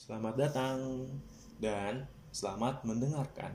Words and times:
Selamat 0.00 0.32
datang 0.32 1.04
dan 1.60 2.08
selamat 2.32 2.88
mendengarkan 2.88 3.52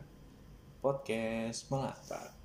podcast 0.78 1.66
Melata. 1.74 2.38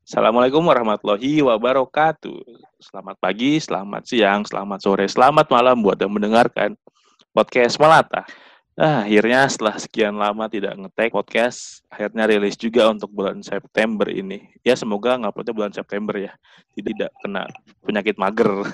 Assalamualaikum 0.00 0.64
warahmatullahi 0.64 1.44
wabarakatuh. 1.44 2.40
Selamat 2.80 3.20
pagi, 3.20 3.60
selamat 3.60 4.08
siang, 4.08 4.40
selamat 4.48 4.80
sore, 4.80 5.04
selamat 5.04 5.52
malam 5.52 5.84
buat 5.84 6.00
yang 6.00 6.16
mendengarkan 6.16 6.80
podcast 7.36 7.76
Melata. 7.76 8.24
Ah, 8.76 9.08
akhirnya 9.08 9.48
setelah 9.48 9.80
sekian 9.80 10.20
lama 10.20 10.52
tidak 10.52 10.76
ngetek 10.76 11.08
podcast, 11.16 11.80
akhirnya 11.88 12.28
rilis 12.28 12.60
juga 12.60 12.92
untuk 12.92 13.08
bulan 13.08 13.40
September 13.40 14.04
ini. 14.04 14.52
Ya 14.60 14.76
semoga 14.76 15.16
nguploadnya 15.16 15.56
bulan 15.56 15.72
September 15.72 16.12
ya, 16.12 16.36
tidak 16.76 17.08
kena 17.24 17.48
penyakit 17.80 18.20
mager. 18.20 18.68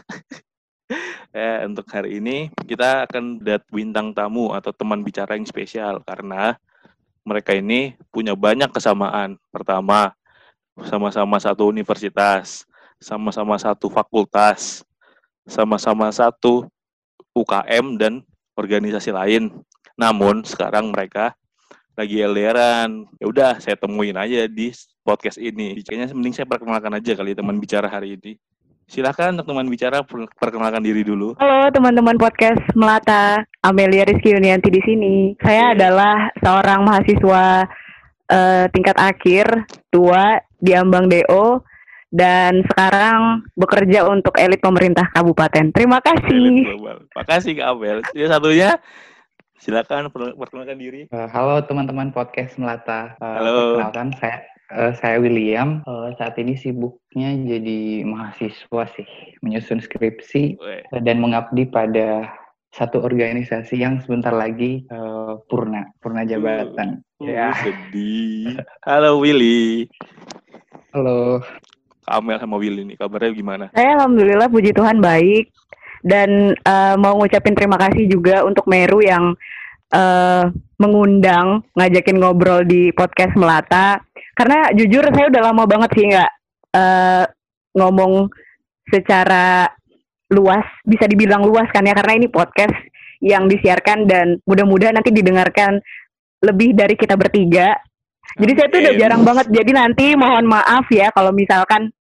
eh, 1.38 1.62
untuk 1.70 1.86
hari 1.94 2.18
ini 2.18 2.50
kita 2.66 3.06
akan 3.06 3.46
lihat 3.46 3.62
bintang 3.70 4.10
tamu 4.10 4.50
atau 4.50 4.74
teman 4.74 5.06
bicara 5.06 5.38
yang 5.38 5.46
spesial 5.46 6.02
karena 6.02 6.58
mereka 7.22 7.54
ini 7.54 7.94
punya 8.10 8.34
banyak 8.34 8.74
kesamaan. 8.74 9.38
Pertama, 9.54 10.18
sama-sama 10.82 11.38
satu 11.38 11.70
universitas, 11.70 12.66
sama-sama 12.98 13.54
satu 13.54 13.86
fakultas, 13.86 14.82
sama-sama 15.46 16.10
satu 16.10 16.66
UKM 17.38 18.02
dan 18.02 18.26
organisasi 18.58 19.14
lain. 19.14 19.62
Namun 19.96 20.44
sekarang 20.46 20.92
mereka 20.92 21.36
lagi 21.92 22.24
LDRan. 22.24 23.04
Ya 23.20 23.26
udah, 23.28 23.52
saya 23.60 23.76
temuin 23.76 24.16
aja 24.16 24.48
di 24.48 24.72
podcast 25.04 25.36
ini. 25.36 25.76
Kayaknya 25.84 26.16
mending 26.16 26.34
saya 26.34 26.46
perkenalkan 26.48 26.92
aja 26.96 27.12
kali 27.12 27.36
teman 27.36 27.60
bicara 27.60 27.88
hari 27.88 28.16
ini. 28.16 28.40
Silakan 28.88 29.40
untuk 29.40 29.54
teman 29.54 29.66
bicara 29.72 30.04
perkenalkan 30.36 30.84
diri 30.84 31.00
dulu. 31.00 31.32
Halo 31.40 31.72
teman-teman 31.72 32.18
podcast 32.20 32.60
Melata, 32.76 33.40
Amelia 33.64 34.04
Rizky 34.04 34.36
Yunianti 34.36 34.68
di 34.68 34.82
sini. 34.84 35.14
Saya 35.40 35.72
adalah 35.72 36.28
seorang 36.44 36.84
mahasiswa 36.84 37.64
uh, 38.28 38.64
tingkat 38.74 38.96
akhir 39.00 39.48
dua 39.88 40.44
di 40.60 40.76
Ambang 40.76 41.08
DO 41.08 41.64
dan 42.12 42.60
sekarang 42.68 43.48
bekerja 43.56 44.04
untuk 44.04 44.36
elit 44.36 44.60
pemerintah 44.60 45.08
kabupaten. 45.16 45.72
Terima 45.72 45.96
kasih. 46.04 46.76
Terima 46.76 47.24
kasih 47.24 47.52
Kak 47.56 47.68
Abel. 47.72 47.98
Ya 48.12 48.26
satunya 48.28 48.76
silakan 49.62 50.10
perkenalkan 50.10 50.74
diri. 50.82 51.06
Uh, 51.14 51.30
halo 51.30 51.62
teman-teman 51.62 52.10
podcast 52.10 52.58
Melata. 52.58 53.14
Uh, 53.22 53.38
halo. 53.38 53.54
Perkenalkan 53.78 54.10
saya 54.18 54.36
uh, 54.74 54.92
saya 54.98 55.22
William. 55.22 55.86
Uh, 55.86 56.10
saat 56.18 56.34
ini 56.42 56.58
sibuknya 56.58 57.30
jadi 57.46 58.02
mahasiswa 58.02 58.82
sih, 58.98 59.08
menyusun 59.46 59.78
skripsi 59.78 60.58
Weh. 60.58 60.82
dan 61.06 61.22
mengabdi 61.22 61.70
pada 61.70 62.26
satu 62.74 63.06
organisasi 63.06 63.78
yang 63.78 64.02
sebentar 64.02 64.34
lagi 64.34 64.82
uh, 64.90 65.38
purna, 65.46 65.86
purna 66.02 66.26
jabatan. 66.26 66.98
Uh, 67.22 67.30
ya. 67.30 67.54
Sedih. 67.62 68.58
Halo 68.82 69.22
Willy. 69.22 69.86
Halo. 70.90 71.38
Kamel 72.02 72.34
sama 72.42 72.58
Willy 72.58 72.82
nih, 72.82 72.98
kabarnya 72.98 73.30
gimana? 73.30 73.64
Saya 73.78 73.94
alhamdulillah 73.94 74.50
puji 74.50 74.74
Tuhan 74.74 74.98
baik 74.98 75.54
dan 76.02 76.58
uh, 76.66 76.94
mau 76.98 77.14
ngucapin 77.16 77.54
terima 77.54 77.78
kasih 77.78 78.10
juga 78.10 78.42
untuk 78.42 78.66
Meru 78.66 78.98
yang 78.98 79.38
uh, 79.94 80.50
mengundang 80.82 81.62
ngajakin 81.78 82.18
ngobrol 82.18 82.66
di 82.66 82.90
podcast 82.90 83.38
Melata. 83.38 84.02
Karena 84.34 84.74
jujur 84.74 85.06
saya 85.14 85.30
udah 85.30 85.42
lama 85.52 85.64
banget 85.64 85.90
sih 85.94 86.04
nggak 86.10 86.30
uh, 86.74 87.24
ngomong 87.78 88.28
secara 88.90 89.70
luas 90.32 90.64
bisa 90.82 91.06
dibilang 91.06 91.44
luas 91.44 91.68
kan 91.70 91.84
ya 91.84 91.94
karena 91.94 92.18
ini 92.18 92.26
podcast 92.26 92.74
yang 93.22 93.46
disiarkan 93.46 94.10
dan 94.10 94.42
mudah-mudahan 94.48 94.98
nanti 94.98 95.14
didengarkan 95.14 95.78
lebih 96.42 96.74
dari 96.74 96.98
kita 96.98 97.14
bertiga. 97.14 97.78
Jadi 98.34 98.52
saya 98.58 98.68
tuh 98.72 98.80
udah 98.82 98.94
jarang 98.98 99.22
banget. 99.22 99.46
Jadi 99.54 99.70
nanti 99.70 100.06
mohon 100.18 100.48
maaf 100.50 100.90
ya 100.90 101.14
kalau 101.14 101.30
misalkan 101.30 101.92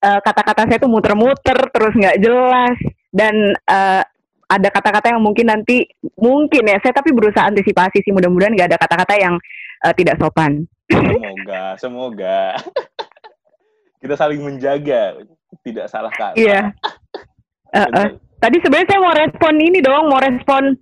uh, 0.00 0.20
kata-kata 0.24 0.70
saya 0.70 0.78
tuh 0.80 0.88
muter-muter 0.88 1.58
terus 1.74 1.92
nggak 1.92 2.18
jelas 2.22 2.78
dan 3.10 3.34
uh, 3.66 4.02
ada 4.50 4.68
kata-kata 4.70 5.14
yang 5.14 5.22
mungkin 5.22 5.46
nanti 5.46 5.86
mungkin 6.18 6.66
ya 6.66 6.82
saya 6.82 6.90
tapi 6.90 7.14
berusaha 7.14 7.46
antisipasi 7.46 8.02
sih 8.02 8.10
mudah-mudahan 8.10 8.58
nggak 8.58 8.74
ada 8.74 8.78
kata-kata 8.82 9.14
yang 9.14 9.34
uh, 9.86 9.94
tidak 9.94 10.18
sopan. 10.18 10.66
Semoga, 10.90 11.62
semoga 11.78 12.58
kita 14.02 14.14
saling 14.18 14.40
menjaga, 14.42 15.22
tidak 15.62 15.86
salah 15.86 16.10
kata. 16.10 16.34
Iya. 16.34 16.74
Uh, 17.70 17.86
uh. 17.94 18.08
Tadi 18.40 18.56
sebenarnya 18.64 18.88
saya 18.88 19.00
mau 19.04 19.14
respon 19.14 19.54
ini 19.60 19.78
dong, 19.84 20.08
mau 20.08 20.18
respon 20.18 20.74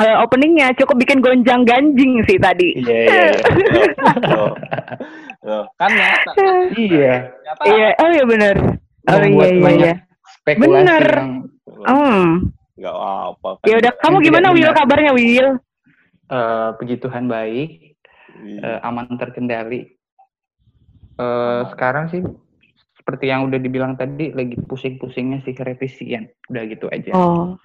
uh, 0.00 0.16
openingnya 0.24 0.72
cukup 0.80 0.96
bikin 1.04 1.20
gonjang 1.20 1.62
ganjing 1.68 2.24
sih 2.24 2.40
tadi. 2.40 2.80
Iya. 2.80 2.98
iya, 3.04 3.26
iya. 5.44 5.58
kan 5.76 5.90
ya. 5.92 6.12
Iya. 6.74 7.14
Iya. 7.62 7.88
Oh 8.00 8.08
iya 8.10 8.24
benar. 8.24 8.54
Oh 9.12 9.22
iya 9.22 9.46
iya. 9.76 9.94
Iya. 10.54 10.62
Benar. 10.62 11.04
Hmm. 11.84 12.54
Gak 12.78 12.96
apa. 12.96 13.48
Kan. 13.58 13.66
Ya 13.66 13.74
udah, 13.82 13.92
kamu 13.98 14.16
gimana 14.22 14.48
Will 14.54 14.72
kabarnya 14.72 15.12
Will? 15.12 15.48
Uh, 16.28 16.76
puji 16.76 17.00
Tuhan 17.00 17.24
baik, 17.24 17.96
uh, 18.60 18.78
aman 18.84 19.08
terkendali. 19.16 19.96
Uh, 21.18 21.66
sekarang 21.72 22.12
sih 22.12 22.20
seperti 23.00 23.32
yang 23.32 23.48
udah 23.48 23.56
dibilang 23.56 23.96
tadi 23.96 24.36
lagi 24.36 24.60
pusing-pusingnya 24.68 25.40
sih 25.48 25.56
revisian, 25.56 26.28
udah 26.52 26.62
gitu 26.68 26.86
aja. 26.92 27.16
Oh. 27.16 27.56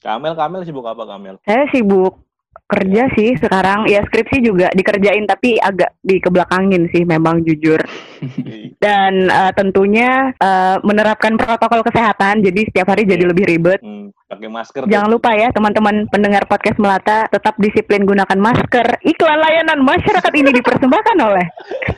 Kamel, 0.00 0.38
Kamel 0.38 0.62
sibuk 0.62 0.86
apa 0.86 1.02
Kamel? 1.04 1.42
Saya 1.42 1.66
sibuk 1.74 2.29
kerja 2.70 3.10
sih 3.18 3.34
sekarang 3.34 3.90
ya 3.90 3.98
skripsi 4.06 4.46
juga 4.46 4.70
dikerjain 4.70 5.26
tapi 5.26 5.58
agak 5.58 5.98
dikebelakangin 6.06 6.86
sih 6.94 7.02
memang 7.02 7.42
jujur 7.42 7.82
dan 8.84 9.26
uh, 9.26 9.50
tentunya 9.50 10.30
uh, 10.38 10.78
menerapkan 10.86 11.34
protokol 11.34 11.82
kesehatan 11.82 12.46
jadi 12.46 12.60
setiap 12.70 12.94
hari 12.94 13.10
jadi 13.10 13.26
iya. 13.26 13.30
lebih 13.34 13.44
ribet 13.50 13.80
hmm, 13.82 14.14
pakai 14.30 14.46
masker 14.46 14.82
jangan 14.86 15.10
lupa 15.10 15.34
ya 15.34 15.50
teman-teman 15.50 16.06
pendengar 16.14 16.46
podcast 16.46 16.78
melata 16.78 17.26
tetap 17.26 17.58
disiplin 17.58 18.06
gunakan 18.06 18.38
masker 18.38 19.02
iklan 19.02 19.38
layanan 19.42 19.82
masyarakat 19.82 20.32
ini 20.38 20.50
dipersembahkan 20.62 21.16
oleh 21.18 21.46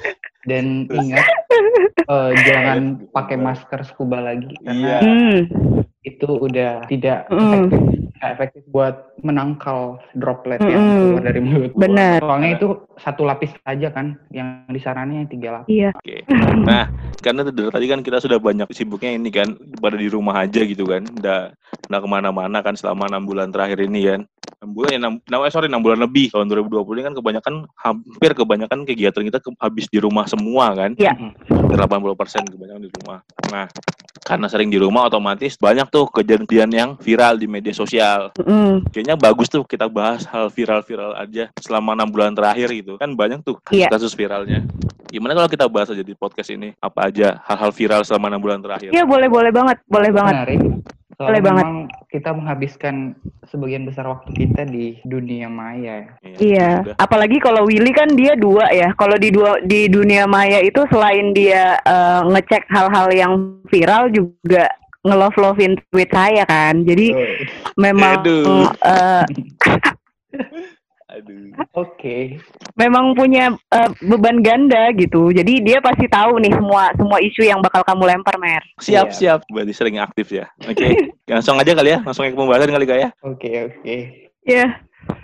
dan 0.49 0.89
ingat 0.89 1.27
uh, 2.09 2.33
jangan 2.49 3.07
pakai 3.13 3.37
masker 3.37 3.81
scuba 3.85 4.25
lagi 4.25 4.57
karena 4.65 4.89
iya. 4.89 4.99
hmm. 5.05 5.39
Itu 6.03 6.29
udah 6.29 6.87
tidak 6.91 7.31
hmm. 7.31 7.71
efektif 7.71 8.03
efektif 8.23 8.63
buat 8.71 9.19
menangkal 9.27 9.99
droplet 10.15 10.63
mm 10.63 10.71
yang 10.71 10.85
keluar 10.95 11.23
dari 11.27 11.41
mulut. 11.43 11.73
Benar. 11.75 12.19
Soalnya 12.23 12.51
itu 12.55 12.69
satu 13.03 13.23
lapis 13.27 13.51
aja 13.67 13.91
kan, 13.91 14.15
yang 14.31 14.63
disarannya 14.71 15.27
tiga 15.27 15.59
lapis. 15.59 15.75
Iya. 15.75 15.91
Oke. 15.99 16.23
Nah, 16.63 16.87
karena 17.19 17.43
dari 17.51 17.71
tadi 17.71 17.87
kan 17.91 18.01
kita 18.07 18.23
sudah 18.23 18.39
banyak 18.39 18.71
sibuknya 18.71 19.19
ini 19.19 19.31
kan, 19.35 19.59
pada 19.83 19.99
di 19.99 20.07
rumah 20.07 20.47
aja 20.47 20.63
gitu 20.63 20.87
kan, 20.87 21.03
udah 21.19 21.51
nggak 21.91 22.03
ke 22.03 22.09
mana-mana 22.09 22.63
kan 22.63 22.79
selama 22.79 23.11
enam 23.11 23.27
bulan 23.27 23.51
terakhir 23.51 23.83
ini 23.83 24.07
kan. 24.07 24.23
6 24.63 24.79
bulan 24.79 24.91
ya 24.95 25.01
6, 25.03 25.27
nah, 25.27 25.51
sorry 25.51 25.67
6 25.67 25.83
bulan 25.83 25.99
lebih 25.99 26.31
tahun 26.31 26.47
2020 26.47 26.95
ini 26.95 27.03
kan 27.03 27.15
kebanyakan 27.19 27.55
hampir 27.75 28.31
kebanyakan 28.31 28.79
kegiatan 28.87 29.23
kita 29.27 29.43
ke, 29.43 29.51
habis 29.59 29.91
di 29.91 29.99
rumah 29.99 30.23
semua 30.31 30.71
kan 30.79 30.95
iya 31.03 31.19
80% 31.51 31.75
kebanyakan 32.55 32.83
di 32.87 32.91
rumah 33.03 33.27
nah 33.51 33.67
karena 34.23 34.47
sering 34.47 34.71
di 34.71 34.79
rumah 34.79 35.11
otomatis 35.11 35.59
banyak 35.59 35.91
tuh 35.93 36.09
kejadian 36.09 36.71
yang 36.73 36.91
viral 36.97 37.37
di 37.37 37.45
media 37.45 37.77
sosial 37.77 38.33
mm. 38.41 38.89
kayaknya 38.89 39.21
bagus 39.21 39.53
tuh 39.53 39.61
kita 39.69 39.93
bahas 39.93 40.25
hal 40.25 40.49
viral-viral 40.49 41.13
aja 41.21 41.53
selama 41.61 41.93
enam 41.93 42.09
bulan 42.09 42.33
terakhir 42.33 42.73
gitu 42.73 42.97
kan 42.97 43.13
banyak 43.13 43.45
tuh 43.45 43.61
yeah. 43.69 43.93
kasus 43.93 44.17
viralnya 44.17 44.65
gimana 45.13 45.37
kalau 45.37 45.49
kita 45.53 45.69
bahas 45.69 45.93
aja 45.93 46.01
di 46.01 46.17
podcast 46.17 46.49
ini 46.49 46.73
apa 46.81 47.13
aja 47.13 47.37
hal-hal 47.45 47.69
viral 47.77 48.01
selama 48.09 48.33
enam 48.33 48.41
bulan 48.41 48.65
terakhir 48.65 48.89
iya 48.89 49.05
boleh 49.05 49.29
boleh 49.29 49.53
banget 49.53 49.79
boleh 49.85 50.09
banget 50.09 50.37
Soalnya 51.13 51.39
Boleh 51.39 51.43
banget. 51.45 51.67
kita 52.09 52.31
menghabiskan 52.35 52.95
sebagian 53.47 53.87
besar 53.87 54.11
waktu 54.11 54.33
kita 54.33 54.67
di 54.67 54.99
dunia 55.07 55.47
maya. 55.47 56.09
Iya. 56.25 56.37
iya. 56.41 56.71
Apalagi 56.99 57.39
kalau 57.39 57.69
Willy 57.69 57.95
kan 57.95 58.11
dia 58.17 58.35
dua 58.35 58.73
ya. 58.75 58.91
Kalau 58.97 59.21
di 59.21 59.31
dua 59.31 59.61
di 59.63 59.87
dunia 59.87 60.27
maya 60.27 60.59
itu 60.59 60.83
selain 60.91 61.31
dia 61.31 61.77
uh, 61.85 62.27
ngecek 62.27 62.65
hal-hal 62.73 63.13
yang 63.15 63.33
viral 63.71 64.11
juga 64.11 64.67
ngelove 65.03 65.37
lovein 65.39 65.75
tweet 65.91 66.11
saya 66.11 66.47
kan. 66.47 66.87
Jadi 66.87 67.15
oh. 67.15 67.27
memang 67.79 68.23
uh, 68.83 69.25
Aduh. 71.13 71.53
Oke. 71.77 71.93
Okay. 71.93 72.23
Memang 72.81 73.13
punya 73.13 73.53
uh, 73.53 73.91
beban 74.01 74.41
ganda 74.41 74.89
gitu. 74.97 75.29
Jadi 75.29 75.61
dia 75.61 75.77
pasti 75.85 76.09
tahu 76.09 76.41
nih 76.41 76.57
semua 76.57 76.89
semua 76.97 77.19
isu 77.21 77.45
yang 77.45 77.61
bakal 77.61 77.85
kamu 77.85 78.17
lempar, 78.17 78.41
Mer. 78.41 78.65
Siap, 78.81 79.13
yeah. 79.13 79.37
siap. 79.37 79.41
Berarti 79.53 79.77
sering 79.77 80.01
aktif 80.01 80.33
ya. 80.33 80.49
Oke. 80.65 80.73
Okay. 80.73 80.93
langsung 81.33 81.61
aja 81.61 81.77
kali 81.77 81.93
ya. 81.93 81.99
Langsung 82.01 82.25
ke 82.25 82.33
pembahasan 82.33 82.73
kali 82.73 82.87
ya. 82.89 82.97
Oke, 82.97 83.05
okay, 83.29 83.55
oke. 83.69 83.77
Okay. 83.85 84.01
Ya. 84.49 84.57
Yeah. 84.57 84.71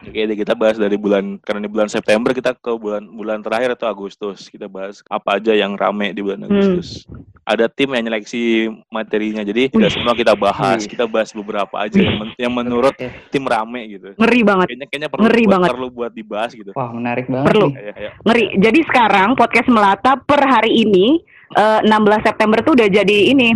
Oke, 0.08 0.24
deh, 0.24 0.36
kita 0.40 0.56
bahas 0.56 0.80
dari 0.80 0.96
bulan 0.96 1.36
karena 1.44 1.60
di 1.60 1.70
bulan 1.70 1.84
September 1.86 2.32
kita 2.32 2.56
ke 2.56 2.72
bulan 2.74 3.04
bulan 3.04 3.44
terakhir 3.44 3.76
atau 3.76 3.86
Agustus. 3.86 4.48
Kita 4.48 4.64
bahas 4.64 5.04
apa 5.04 5.36
aja 5.36 5.52
yang 5.52 5.76
rame 5.76 6.16
di 6.16 6.24
bulan 6.24 6.48
Agustus. 6.48 7.04
Ada 7.44 7.68
tim 7.68 7.92
yang 7.92 8.08
nyeleksi 8.08 8.72
materinya. 8.88 9.44
Jadi 9.44 9.68
tidak 9.68 9.92
semua 9.92 10.16
kita 10.16 10.32
bahas. 10.32 10.84
Wih. 10.84 10.96
Kita 10.96 11.04
bahas 11.04 11.28
beberapa 11.32 11.76
aja 11.76 12.00
yang, 12.00 12.16
men- 12.16 12.36
yang 12.40 12.52
menurut 12.52 12.96
Oke. 12.96 13.08
tim 13.28 13.44
rame 13.44 13.84
gitu. 13.88 14.16
Ngeri 14.16 14.40
banget. 14.42 14.66
Kayaknya 14.72 14.86
kayaknya 14.88 15.08
perlu 15.12 15.22
Ngeri 15.28 15.42
buat, 15.44 15.52
banget. 15.52 15.68
perlu 15.76 15.88
buat 15.92 16.12
dibahas 16.16 16.50
gitu. 16.56 16.70
Wah 16.72 16.88
menarik 16.88 17.26
banget 17.28 17.46
Perlu. 17.52 17.66
Ayo, 17.76 17.92
ayo. 17.92 18.10
Ngeri. 18.24 18.46
Jadi 18.64 18.78
sekarang 18.88 19.28
podcast 19.36 19.68
Melata 19.68 20.16
per 20.16 20.40
hari 20.40 20.72
ini 20.72 21.20
eh, 21.52 21.80
16 21.84 22.24
September 22.24 22.64
tuh 22.64 22.72
udah 22.80 22.88
jadi 22.88 23.18
ini. 23.28 23.52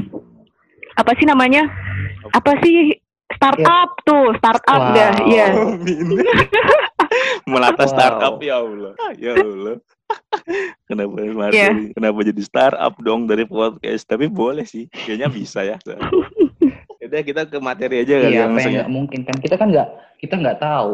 Apa 0.92 1.16
sih 1.16 1.24
namanya? 1.24 1.64
Apa 2.36 2.60
sih 2.60 2.96
startup 3.34 3.88
tuh, 4.02 4.26
startup 4.36 4.80
Wow. 4.82 4.94
dah. 4.94 5.12
Iya. 5.24 5.46
Melata 7.50 7.84
Wow. 7.84 7.92
startup 7.92 8.34
ya 8.38 8.54
Allah. 8.58 8.92
Ya 9.16 9.32
Allah. 9.34 9.76
Kenapa 10.88 11.12
Mas 11.26 11.52
Iya. 11.52 11.68
jadi- 11.72 11.90
kenapa 11.92 12.18
jadi 12.22 12.42
startup 12.42 12.94
dong 13.00 13.24
dari 13.24 13.44
podcast? 13.44 14.04
Tapi 14.04 14.28
boleh 14.28 14.64
sih, 14.64 14.84
kayaknya 14.92 15.28
bisa 15.28 15.64
ya. 15.64 15.76
Udah 17.02 17.20
kita 17.20 17.44
ke 17.44 17.58
materi 17.58 18.00
aja 18.00 18.14
kali 18.16 18.32
Iya, 18.32 18.40
yang 18.40 18.52
apa 18.52 18.56
yang 18.56 18.56
langsung 18.56 18.72
ya. 18.72 18.78
nggak 18.80 18.92
mungkin 18.92 19.20
kan? 19.22 19.36
Kita 19.36 19.54
kan 19.56 19.68
nggak 19.68 19.88
kita 20.16 20.34
nggak 20.38 20.58
tahu 20.58 20.92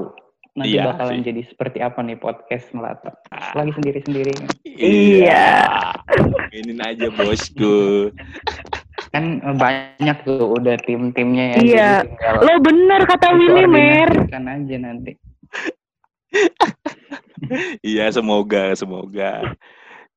nanti 0.58 0.74
Iya 0.74 0.82
bakalan 0.90 1.14
sih. 1.14 1.26
jadi 1.30 1.40
seperti 1.46 1.78
apa 1.78 1.98
nih 2.02 2.18
podcast 2.18 2.66
melata. 2.74 3.10
Ah. 3.30 3.54
Lagi 3.54 3.70
sendiri-sendiri 3.74 4.32
Iya. 4.66 5.46
Ini 6.50 6.72
aja 6.80 7.06
bosku. 7.12 8.10
Kan 9.08 9.24
banyak 9.56 10.16
tuh 10.22 10.56
udah 10.56 10.76
tim-timnya 10.84 11.56
ya. 11.56 11.58
Iya. 11.60 11.90
Lo 12.40 12.60
bener 12.60 13.04
kata 13.04 13.32
Willy 13.32 13.64
Mer. 13.64 14.10
Kan 14.28 14.44
aja 14.46 14.76
nanti. 14.76 15.12
Iya, 17.80 18.10
semoga, 18.12 18.74
semoga. 18.74 19.54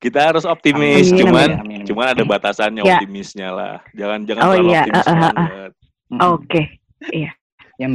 Kita 0.01 0.33
harus 0.33 0.43
optimis, 0.43 1.13
Amin, 1.13 1.19
cuman 1.21 1.49
amin, 1.61 1.61
amin. 1.61 1.81
cuman 1.85 2.05
ada 2.17 2.23
batasannya 2.25 2.81
Ya. 2.81 2.97
optimisnya 2.97 3.49
lah. 3.53 3.75
Jangan 3.93 4.25
jangan 4.25 4.41
Oh, 4.41 4.51
terlalu 4.57 4.71
iya, 4.73 4.81
optimis 4.81 5.05
ah, 5.05 5.05
ah, 5.05 5.21
ah. 5.21 5.29
banget. 5.31 5.71
Oke. 6.25 6.61
Yang 7.77 7.91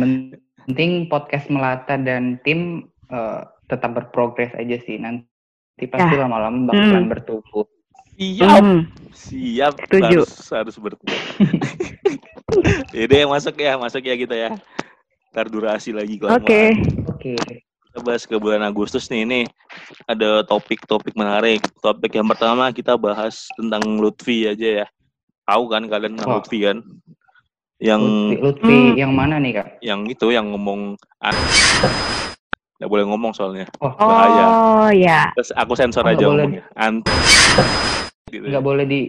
penting 0.65 0.91
podcast 1.11 1.47
melata 1.51 1.99
dan 1.99 2.39
tim 2.47 2.87
eh, 3.07 3.41
tetap 3.67 3.99
berprogres 3.99 4.55
aja 4.55 4.79
sih. 4.83 4.97
Nanti 4.97 5.85
pasti 5.91 6.15
Ya. 6.15 6.23
lama-lama 6.25 6.71
bakalan 6.71 7.05
Hmm. 7.07 7.11
bertumbuh. 7.11 7.67
Siap, 8.17 8.63
Hmm. 8.65 8.81
siap. 9.13 9.75
Setuju. 9.77 10.25
Harus 10.25 10.33
harus 10.49 10.77
bertemu. 10.77 11.17
Yaudah 12.97 13.29
masuk 13.29 13.55
ya, 13.57 13.77
masuk 13.77 14.01
ya 14.01 14.15
kita 14.15 14.35
ya. 14.35 14.51
Ntar 15.31 15.47
durasi 15.47 15.93
lagi 15.93 16.17
kelamaan. 16.17 16.41
Oke. 16.41 16.63
Oke. 17.07 17.35
Kita 17.85 17.99
bahas 18.01 18.25
ke 18.25 18.37
bulan 18.37 18.65
Agustus 18.65 19.09
nih. 19.09 19.25
Ini 19.25 19.41
ada 20.07 20.41
topik-topik 20.43 21.13
menarik. 21.13 21.61
Topik 21.79 22.13
yang 22.13 22.25
pertama 22.27 22.69
kita 22.71 22.97
bahas 22.97 23.45
tentang 23.53 24.01
Lutfi 24.01 24.49
aja 24.49 24.85
ya. 24.85 24.87
Tahu 25.45 25.69
kan 25.69 25.85
kalian 25.87 26.17
tentang 26.17 26.31
Wah. 26.33 26.37
Lutfi 26.41 26.59
kan? 26.65 26.81
Yang 27.77 28.01
Lutfi, 28.01 28.41
Lutfi 28.41 28.77
Hmm. 28.81 28.97
yang 28.97 29.13
mana 29.13 29.37
nih 29.37 29.53
kak? 29.55 29.69
yang 29.81 30.09
itu 30.09 30.33
yang 30.33 30.49
ngomong 30.49 30.97
nggak 32.77 32.89
boleh 32.89 33.05
ngomong 33.05 33.33
soalnya. 33.33 33.69
Oh, 33.81 33.93
Bahaya. 33.93 34.45
Oh 34.49 34.89
ya. 34.89 35.21
Terus 35.37 35.53
aku 35.53 35.73
sensor 35.73 36.05
Oh, 36.05 36.13
aja 36.13 36.25
ngomongnya. 36.25 36.65
Ant 36.75 37.05
gitu. 38.29 38.45
nggak 38.47 38.65
boleh 38.65 38.85
di 38.85 39.01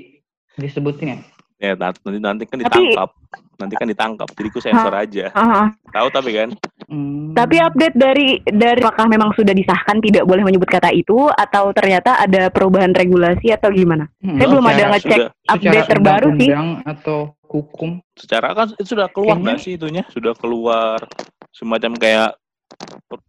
disebutin 0.56 1.08
ya? 1.10 1.18
Ya 1.58 1.72
nanti 1.74 1.98
nanti 2.22 2.44
kan 2.46 2.58
Tapi- 2.62 2.94
ditangkap. 2.94 3.10
Nanti 3.58 3.74
kan 3.74 3.88
ditangkap. 3.90 4.30
Jadi 4.30 4.48
aku 4.48 4.62
sensor 4.62 4.94
aja. 4.94 5.34
Ah, 5.34 5.74
Tahu 5.90 6.14
tapi 6.14 6.30
kan? 6.30 6.54
Hmm. 6.86 7.34
Tapi 7.34 7.58
update 7.58 7.98
dari 7.98 8.38
dari 8.46 8.78
apakah 8.80 9.10
memang 9.10 9.34
sudah 9.34 9.50
disahkan 9.50 9.98
tidak 9.98 10.30
boleh 10.30 10.46
menyebut 10.46 10.70
kata 10.70 10.94
itu 10.94 11.26
atau 11.28 11.74
ternyata 11.74 12.22
ada 12.22 12.54
perubahan 12.54 12.94
regulasi 12.94 13.50
atau 13.50 13.74
gimana? 13.74 14.06
Hmm, 14.22 14.38
Saya 14.38 14.48
belum 14.48 14.66
ada 14.68 14.84
ngecek 14.94 15.10
sudah- 15.18 15.32
update 15.50 15.74
secara 15.74 15.90
terbaru 15.90 16.28
sih. 16.30 16.30
undang-undang 16.30 16.70
atau 16.86 17.20
hukum 17.50 17.90
Secara 18.14 18.48
kan 18.54 18.68
itu 18.70 18.86
sudah 18.86 19.08
keluar 19.10 19.36
nggak 19.36 19.58
sih 19.58 19.74
itunya? 19.74 20.04
Sudah 20.14 20.38
keluar 20.38 21.02
semacam 21.50 21.98
kayak 21.98 22.38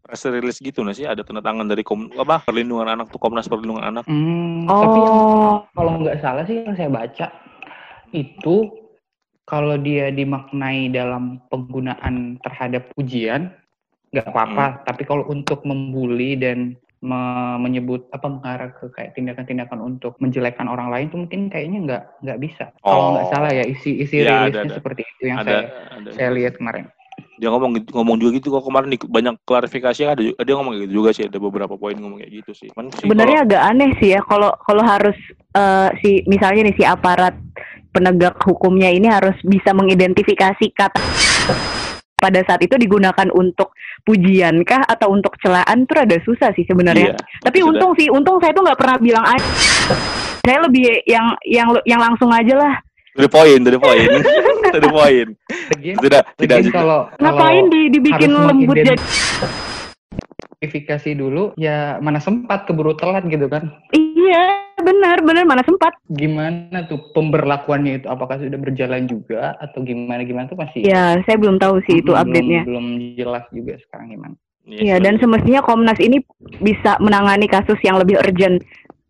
press 0.02 0.26
release 0.26 0.58
gitu 0.58 0.82
nggak 0.82 0.96
sih? 0.96 1.06
Ada 1.06 1.23
tanda 1.23 1.40
tangan 1.40 1.67
dari 1.67 1.82
kom 1.87 2.11
apa 2.14 2.43
perlindungan 2.43 2.88
anak 2.88 3.08
tuh 3.08 3.20
Komnas 3.23 3.46
Perlindungan 3.46 3.85
Anak. 3.87 4.05
Hmm, 4.06 4.67
tapi 4.67 4.99
yang 4.99 5.14
Oh, 5.14 5.58
kalau 5.73 5.93
nggak 6.02 6.19
salah 6.20 6.44
sih 6.44 6.62
yang 6.67 6.75
saya 6.75 6.90
baca 6.90 7.26
itu 8.12 8.56
kalau 9.44 9.76
dia 9.76 10.12
dimaknai 10.12 10.93
dalam 10.93 11.40
penggunaan 11.49 12.37
terhadap 12.40 12.88
ujian 12.96 13.52
nggak 14.08 14.29
apa-apa 14.32 14.67
Hmm. 14.73 14.81
tapi 14.88 15.02
kalau 15.05 15.29
untuk 15.29 15.61
membuli 15.69 16.32
dan 16.32 16.73
me- 17.05 17.58
menyebut 17.61 18.08
apa 18.11 18.26
mengarah 18.26 18.73
ke 18.73 18.88
kayak 18.91 19.12
tindakan-tindakan 19.12 19.79
untuk 19.79 20.17
menjelekkan 20.19 20.64
orang 20.67 20.88
lain 20.88 21.06
tuh 21.12 21.20
mungkin 21.29 21.52
kayaknya 21.52 21.79
nggak 21.84 22.02
nggak 22.25 22.38
bisa 22.41 22.73
kalau 22.81 23.14
nggak 23.14 23.26
Oh. 23.29 23.32
salah 23.32 23.50
ya 23.52 23.64
isi 23.69 24.00
isi 24.00 24.25
ada, 24.25 24.49
rilisnya 24.49 24.73
ada. 24.73 24.76
seperti 24.81 25.02
itu 25.05 25.23
yang 25.29 25.38
ada 25.44 25.49
saya 25.52 25.69
ada. 26.00 26.08
saya 26.17 26.29
lihat 26.32 26.56
kemarin 26.56 26.88
Dia 27.38 27.55
ngomong 27.55 27.70
gitu- 27.79 27.94
ngomong 27.94 28.17
juga 28.19 28.31
gitu 28.35 28.50
kok 28.50 28.67
kemarin 28.67 28.90
di- 28.90 29.08
banyak 29.08 29.35
klarifikasi 29.46 30.00
ada 30.05 30.23
dia 30.23 30.55
ngomong 30.58 30.75
gitu 30.82 30.93
juga 31.02 31.14
sih 31.14 31.31
ada 31.31 31.38
beberapa 31.38 31.79
poin 31.79 31.94
ngomong 31.94 32.19
kayak 32.19 32.43
gitu 32.43 32.50
sih. 32.52 32.69
Cuman 32.75 32.90
sih 32.90 33.06
sebenarnya 33.06 33.46
agak 33.46 33.62
aneh 33.62 33.90
sih 34.02 34.11
ya 34.12 34.20
kalau 34.26 34.50
kalau 34.67 34.82
harus 34.82 35.14
eh, 35.55 35.88
si 36.02 36.26
misalnya 36.26 36.67
nih 36.67 36.76
si 36.76 36.85
aparat 36.85 37.38
penegak 37.94 38.37
hukumnya 38.43 38.90
ini 38.90 39.06
harus 39.08 39.38
bisa 39.46 39.70
mengidentifikasi 39.73 40.67
kata 40.75 41.00
pada 42.19 42.43
saat 42.44 42.61
itu 42.67 42.75
digunakan 42.75 43.31
untuk 43.31 43.70
pujian 44.02 44.67
kah 44.67 44.82
atau 44.91 45.14
untuk 45.14 45.38
celaan 45.38 45.87
tuh 45.87 46.02
ada 46.02 46.19
susah 46.26 46.50
sih 46.58 46.67
sebenarnya. 46.67 47.14
iya, 47.14 47.23
Tapi 47.46 47.62
sudah. 47.62 47.70
untung 47.79 47.93
sih, 47.94 48.11
untung 48.11 48.37
saya 48.43 48.50
tuh 48.50 48.67
nggak 48.67 48.79
pernah 48.79 48.96
bilang. 48.99 49.25
Saya 50.43 50.58
lebih 50.67 51.06
yang 51.06 51.38
yang 51.46 51.69
yang 51.87 52.00
langsung 52.02 52.34
aja 52.34 52.55
lah. 52.58 52.75
Dari 53.14 53.31
poin, 53.31 53.58
dari 53.62 53.79
poin, 53.79 54.06
dari 54.70 54.88
poin. 54.88 55.26
Lagian, 55.70 55.97
Tidak, 55.99 56.23
tidak 56.37 56.56
kalau 56.69 57.00
Ngapain 57.17 57.65
kalau 57.65 57.70
di, 57.70 57.81
dibikin 57.91 58.31
lembut 58.31 58.76
jadi? 58.76 58.94
verifikasi 60.55 61.15
dulu 61.15 61.55
ya 61.55 61.99
mana 61.99 62.19
sempat 62.19 62.67
keburu 62.67 62.91
telat 62.93 63.23
gitu 63.25 63.47
kan 63.47 63.70
Iya, 63.94 64.44
benar, 64.76 65.23
benar 65.23 65.47
mana 65.47 65.62
sempat. 65.62 65.94
gimana 66.11 66.82
tuh 66.85 67.15
pemberlakuannya 67.15 68.03
itu 68.03 68.06
apakah 68.06 68.37
sudah 68.37 68.59
berjalan 68.59 69.06
juga 69.06 69.55
atau 69.56 69.81
gimana 69.81 70.20
gimana 70.20 70.50
tuh 70.50 70.59
masih 70.59 70.82
Ya, 70.82 71.15
saya 71.23 71.38
belum 71.38 71.56
tahu 71.56 71.79
sih 71.87 72.03
itu 72.03 72.11
belum- 72.11 72.20
update-nya. 72.20 72.62
belum 72.67 72.87
jelas 73.15 73.44
juga 73.49 73.79
sekarang 73.81 74.11
gimana 74.11 74.35
Iya, 74.67 74.99
dan 74.99 75.17
semestinya 75.17 75.62
Komnas 75.62 75.97
ini 75.97 76.20
bisa 76.59 76.99
menangani 76.99 77.47
kasus 77.47 77.79
yang 77.81 77.97
lebih 77.97 78.19
urgent 78.19 78.61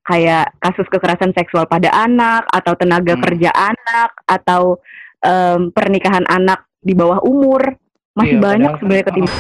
kayak 0.05 0.53
kasus 0.59 0.87
kekerasan 0.87 1.33
seksual 1.33 1.65
pada 1.65 1.91
anak 1.91 2.47
atau 2.49 2.77
tenaga 2.77 3.13
Hmm. 3.13 3.25
kerja 3.25 3.51
anak 3.51 4.13
atau 4.25 4.79
em, 5.21 5.71
pernikahan 5.71 6.25
anak 6.25 6.67
di 6.79 6.93
bawah 6.93 7.19
umur. 7.21 7.75
Masih 8.13 8.35
Iya, 8.35 8.43
banyak 8.43 8.69
kan- 8.69 8.79
sebenarnya 8.79 9.07
ketimbang. 9.07 9.39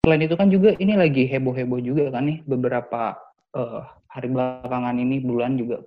selain 0.00 0.20
itu 0.22 0.36
kan 0.36 0.48
juga 0.48 0.70
ini 0.76 0.94
lagi 0.94 1.24
heboh 1.24 1.50
heboh 1.50 1.80
juga 1.80 2.12
kan 2.12 2.24
nih 2.24 2.44
beberapa 2.44 3.16
eh, 3.50 3.80
hari 4.06 4.28
belakangan 4.28 4.94
ini 4.94 5.16
bulan 5.18 5.56
juga 5.56 5.80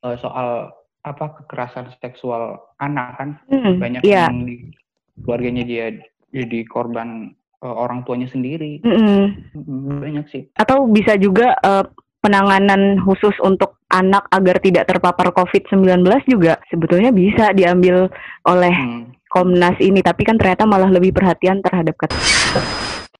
eh, 0.00 0.16
soal 0.16 0.70
apa 1.00 1.24
kekerasan 1.36 1.90
seksual 1.96 2.54
anak 2.76 3.16
kan 3.16 3.30
Hmm, 3.46 3.76
banyak 3.76 4.02
Iya. 4.02 4.28
yang 4.28 4.44
di 4.44 4.70
keluarganya 5.18 5.64
dia 5.64 5.90
jadi 6.30 6.64
korban 6.64 7.34
eh, 7.58 7.74
orang 7.74 8.04
tuanya 8.04 8.28
sendiri 8.28 8.78
Mm-mm. 8.80 9.24
Hmm, 9.56 9.98
banyak 9.98 10.26
sih 10.28 10.42
Atau 10.54 10.86
bisa 10.86 11.18
juga 11.18 11.58
eh, 11.58 11.84
penanganan 12.20 13.02
khusus 13.02 13.34
untuk 13.42 13.77
anak 13.88 14.28
agar 14.28 14.60
tidak 14.60 14.84
terpapar 14.84 15.32
COVID-19 15.32 16.04
juga 16.28 16.60
sebetulnya 16.68 17.08
bisa 17.08 17.52
diambil 17.52 18.08
oleh 18.44 18.74
Hmm. 18.74 19.04
Komnas 19.28 19.76
ini, 19.76 20.00
tapi 20.00 20.24
kan 20.24 20.40
ternyata 20.40 20.64
malah 20.64 20.88
lebih 20.88 21.12
perhatian 21.12 21.60
terhadap 21.60 21.92
ket. 22.00 22.08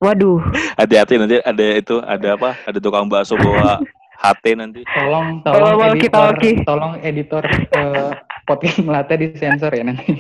Waduh, 0.00 0.40
hati-hati 0.80 1.20
nanti 1.20 1.36
ada 1.44 1.64
itu 1.76 2.00
ada 2.00 2.32
apa? 2.32 2.56
Ada 2.64 2.80
tukang 2.80 3.12
bakso 3.12 3.36
bawa 3.36 3.76
HT 4.24 4.44
nanti. 4.56 4.80
tolong 4.88 5.44
Tolong 5.44 5.44
tolong 5.44 5.68
editor 5.68 5.84
walkie-talkie. 5.84 6.54
tolong 6.64 6.94
editor 7.04 7.44
eh, 7.44 8.10
podcast 8.48 8.80
melata 8.80 9.14
disensor 9.14 9.68
ya 9.70 9.84
nanti 9.84 10.10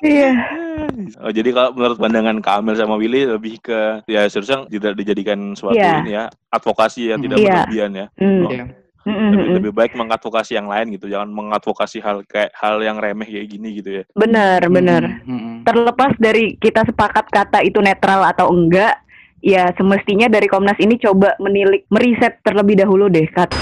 iya. 0.00 0.30
Oh, 1.22 1.30
jadi 1.30 1.50
kalau 1.54 1.70
menurut 1.78 1.98
pandangan 1.98 2.38
Kamil 2.42 2.74
sama 2.74 2.98
Willy 2.98 3.22
lebih 3.24 3.62
ke 3.62 4.02
ya 4.10 4.26
seharusnya 4.26 4.66
tidak 4.66 4.98
dijadikan 4.98 5.54
suatu 5.54 5.78
Iya. 5.78 6.02
ini 6.02 6.12
ya 6.18 6.24
advokasi 6.50 7.14
yang 7.14 7.20
tidak 7.22 7.38
Iya. 7.38 7.46
berlebihan 7.62 7.90
ya. 7.94 8.06
Hmm. 8.18 8.42
Oh. 8.44 8.50
Iya. 8.50 8.64
Mm, 9.08 9.14
mm, 9.16 9.30
Lebih, 9.32 9.46
mm. 9.48 9.54
lebih 9.56 9.72
baik 9.72 9.92
mengadvokasi 9.96 10.52
yang 10.60 10.68
lain 10.68 10.92
gitu, 10.92 11.08
jangan 11.08 11.32
mengadvokasi 11.32 12.04
hal 12.04 12.20
kayak 12.28 12.52
hal 12.52 12.76
yang 12.84 13.00
remeh 13.00 13.24
kayak 13.24 13.48
gini 13.48 13.80
gitu 13.80 13.90
ya. 14.00 14.04
Benar, 14.12 14.60
benar. 14.68 15.00
Hmm, 15.00 15.24
hmm, 15.24 15.40
hmm. 15.40 15.56
Terlepas 15.64 16.12
dari 16.20 16.60
kita 16.60 16.84
sepakat 16.84 17.32
kata 17.32 17.64
itu 17.64 17.80
netral 17.80 18.20
atau 18.20 18.52
enggak, 18.52 19.00
ya 19.40 19.72
semestinya 19.80 20.28
dari 20.28 20.44
Komnas 20.44 20.76
ini 20.76 21.00
coba 21.00 21.32
menilik, 21.40 21.88
meriset 21.88 22.36
terlebih 22.44 22.84
dahulu 22.84 23.08
deh 23.08 23.24
kata 23.32 23.56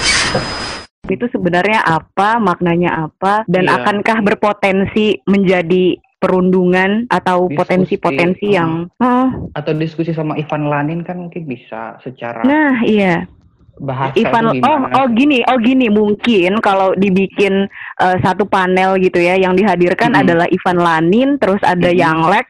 itu 1.07 1.31
sebenarnya 1.31 1.87
apa, 1.87 2.43
maknanya 2.43 3.07
apa, 3.07 3.47
dan 3.47 3.71
Iya. 3.71 3.79
akankah 3.79 4.19
berpotensi 4.27 5.23
menjadi 5.31 5.95
perundungan 6.27 7.07
atau 7.07 7.47
potensi-potensi 7.47 8.51
uh. 8.51 8.55
yang 8.59 8.71
ah, 8.99 9.31
Atau 9.55 9.79
diskusi 9.79 10.11
sama 10.11 10.35
Ivan 10.35 10.67
Lanin 10.67 11.07
kan 11.07 11.23
mungkin 11.23 11.47
bisa 11.47 12.03
secara 12.03 12.43
nah 12.43 12.83
iya 12.83 13.31
bahasa 13.79 14.17
Ivan 14.17 14.59
oh 14.65 14.79
oh 14.97 15.07
gini 15.15 15.45
oh 15.47 15.61
gini 15.61 15.87
mungkin 15.87 16.59
kalau 16.65 16.97
dibikin 16.97 17.71
eh, 18.03 18.17
satu 18.25 18.49
panel 18.49 18.99
gitu 18.99 19.23
ya 19.23 19.39
yang 19.39 19.55
dihadirkan 19.55 20.17
Mhm. 20.17 20.21
adalah 20.27 20.47
Ivan 20.51 20.79
Lanin 20.83 21.31
terus 21.39 21.63
ada 21.63 21.93
Mhm. 21.93 21.99
yang 22.01 22.19
Lex 22.27 22.49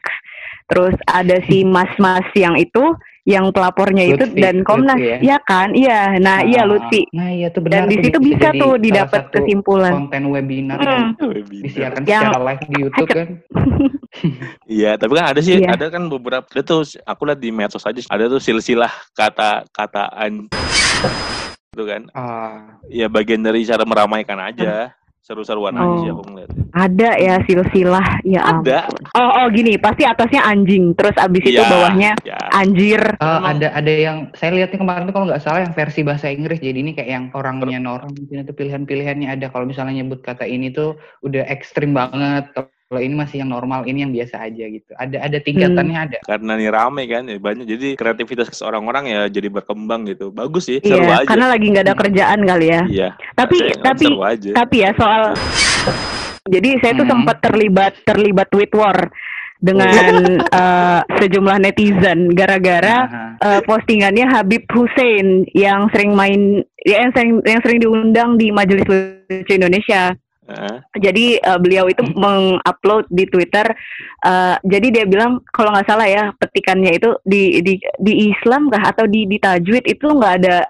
terus 0.67 0.95
ada 1.05 1.37
si 1.45 1.63
mas-mas 1.63 2.25
yang 2.33 2.55
itu 2.57 2.95
yang 3.27 3.51
pelapornya 3.51 4.07
itu 4.07 4.23
Lutfi, 4.23 4.39
dan 4.39 4.63
Komnas 4.63 4.95
Lutfi 4.95 5.11
ya? 5.11 5.17
ya 5.19 5.37
kan 5.43 5.75
iya 5.75 6.15
nah 6.17 6.39
iya 6.39 6.63
Ah, 6.63 6.69
Lutfi 6.71 7.03
Nah, 7.11 7.27
iya 7.27 7.51
tuh 7.51 7.59
dan 7.67 7.83
benar. 7.83 7.91
di 7.91 7.95
tuh 7.95 8.03
situ 8.07 8.19
bisa 8.23 8.35
bisa 8.39 8.47
jadi 8.47 8.59
tuh 8.63 8.73
didapat 8.79 9.21
kesimpulan 9.29 9.91
konten 9.93 10.23
webinar 10.31 10.77
Hmm. 10.77 10.87
yang 10.87 11.03
Webinar. 11.19 11.63
disiarkan 11.67 12.01
Yang- 12.01 12.23
secara 12.23 12.39
live 12.41 12.63
di 12.63 12.75
YouTube 12.79 13.09
kan. 13.11 13.27
Iya, 14.67 14.97
tapi 14.97 15.13
kan 15.13 15.25
ada 15.29 15.39
sih, 15.39 15.61
Iya. 15.61 15.77
ada 15.77 15.85
kan 15.87 16.09
beberapa 16.09 16.41
ada 16.43 16.61
tuh 16.63 16.81
aku 17.05 17.21
lihat 17.23 17.37
di 17.37 17.51
medsos 17.51 17.83
aja 17.83 18.01
ada 18.07 18.25
tuh 18.25 18.39
silsilah 18.39 18.89
kata-kataan 19.13 20.49
itu 21.69 21.83
kan. 21.85 22.01
Ah, 22.11 22.81
Ya 22.87 23.05
bagian 23.05 23.39
dari 23.39 23.61
cara 23.61 23.83
meramaikan 23.83 24.39
aja. 24.39 24.95
Seru-seruan 25.27 25.75
aja 25.75 25.83
Oh. 25.83 25.99
sih 25.99 26.07
aku 26.07 26.23
ngeliat. 26.25 26.49
ada 26.71 27.09
ya 27.17 27.35
silsilah 27.43 28.23
ya 28.23 28.39
ampun. 28.47 28.69
Ada. 28.71 28.87
oh 29.11 29.29
oh 29.41 29.47
gini 29.49 29.75
pasti 29.75 30.05
atasnya 30.05 30.39
anjing 30.41 30.95
terus 30.95 31.17
abis 31.17 31.43
itu 31.43 31.57
Iya, 31.57 31.67
bawahnya 31.67 32.11
ya. 32.23 32.37
anjir 32.53 33.01
Emang- 33.17 33.43
ada 33.49 33.67
ada 33.73 33.91
yang 33.91 34.17
saya 34.31 34.53
lihatnya 34.53 34.77
kemarin 34.77 35.03
tuh 35.03 35.11
kalau 35.11 35.25
nggak 35.27 35.41
salah 35.41 35.67
yang 35.67 35.73
versi 35.73 36.01
bahasa 36.01 36.29
Inggris. 36.29 36.57
Jadi 36.57 36.79
ini 36.79 36.91
kayak 36.93 37.09
yang 37.09 37.25
orangnya 37.33 37.75
Nora 37.77 38.07
mungkin 38.07 38.39
itu 38.39 38.53
pilihan-pilihannya 38.53 39.27
ada. 39.27 39.49
Kalau 39.49 39.65
misalnya 39.65 39.99
nyebut 39.99 40.21
kata 40.21 40.45
ini 40.45 40.71
tuh 40.71 40.95
udah 41.21 41.43
ekstrim 41.45 41.91
banget. 41.91 42.47
Kalau 42.87 43.03
ini 43.03 43.13
masih 43.13 43.43
yang 43.43 43.51
normal, 43.51 43.83
ini 43.83 43.99
yang 43.99 44.15
biasa 44.15 44.47
aja 44.47 44.63
gitu. 44.63 44.91
Ada 44.95 45.19
ada 45.19 45.37
tingkatannya 45.37 45.97
ada. 46.07 46.17
Karena 46.23 46.55
nih 46.55 46.71
rame 46.71 47.03
kan, 47.03 47.27
ya 47.27 47.35
banyak. 47.35 47.67
Jadi 47.67 47.87
kreativitas 47.93 48.63
orang-orang 48.63 49.11
ya 49.11 49.21
jadi 49.27 49.51
berkembang 49.51 50.07
gitu. 50.07 50.31
Bagus 50.31 50.71
sih, 50.71 50.79
seru 50.79 51.03
iya 51.03 51.19
aja. 51.19 51.27
karena 51.27 51.51
lagi 51.51 51.65
nggak 51.67 51.83
ada 51.83 51.95
kerjaan 51.95 52.39
kali 52.41 52.67
ya 52.67 52.81
Iya. 52.87 53.09
tapi 53.33 53.57
tapi 53.77 54.05
aja. 54.17 54.51
tapi 54.55 54.75
ya 54.81 54.91
soal 54.95 55.35
jadi 56.47 56.69
saya 56.79 56.93
tuh 56.95 57.03
Hmm. 57.03 57.13
sempat 57.19 57.37
terlibat 57.43 57.93
terlibat 58.03 58.47
tweet 58.47 58.71
war 58.71 58.95
dengan 59.59 59.83
eh, 60.63 60.99
sejumlah 61.19 61.57
netizen 61.59 62.31
gara-gara 62.31 62.97
eh, 63.37 63.59
postingannya 63.63 64.31
Habib 64.31 64.63
Hussein 64.71 65.43
yang 65.51 65.91
sering 65.91 66.15
main 66.15 66.63
ya 66.85 67.03
yang 67.03 67.11
sering 67.11 67.31
yang 67.43 67.59
sering 67.59 67.79
diundang 67.81 68.39
di 68.39 68.47
Majelis 68.49 68.87
Lucu 68.87 69.51
Indonesia. 69.51 70.15
Heeh. 70.47 70.77
Jadi 71.03 71.25
eh, 71.43 71.59
beliau 71.59 71.91
itu 71.91 72.03
mengupload 72.15 73.11
di 73.11 73.27
Twitter. 73.27 73.67
eh, 74.23 74.55
jadi 74.63 74.87
dia 74.89 75.05
bilang 75.05 75.43
kalau 75.51 75.75
nggak 75.75 75.87
salah 75.87 76.07
ya 76.07 76.31
petikannya 76.39 76.95
itu 76.95 77.09
di 77.27 77.59
di 77.61 77.73
di 77.99 78.13
Islam 78.31 78.71
kah 78.71 78.81
atau 78.95 79.05
di 79.05 79.27
di 79.27 79.37
tajwid 79.37 79.83
itu 79.85 80.07
nggak 80.07 80.33
ada 80.43 80.63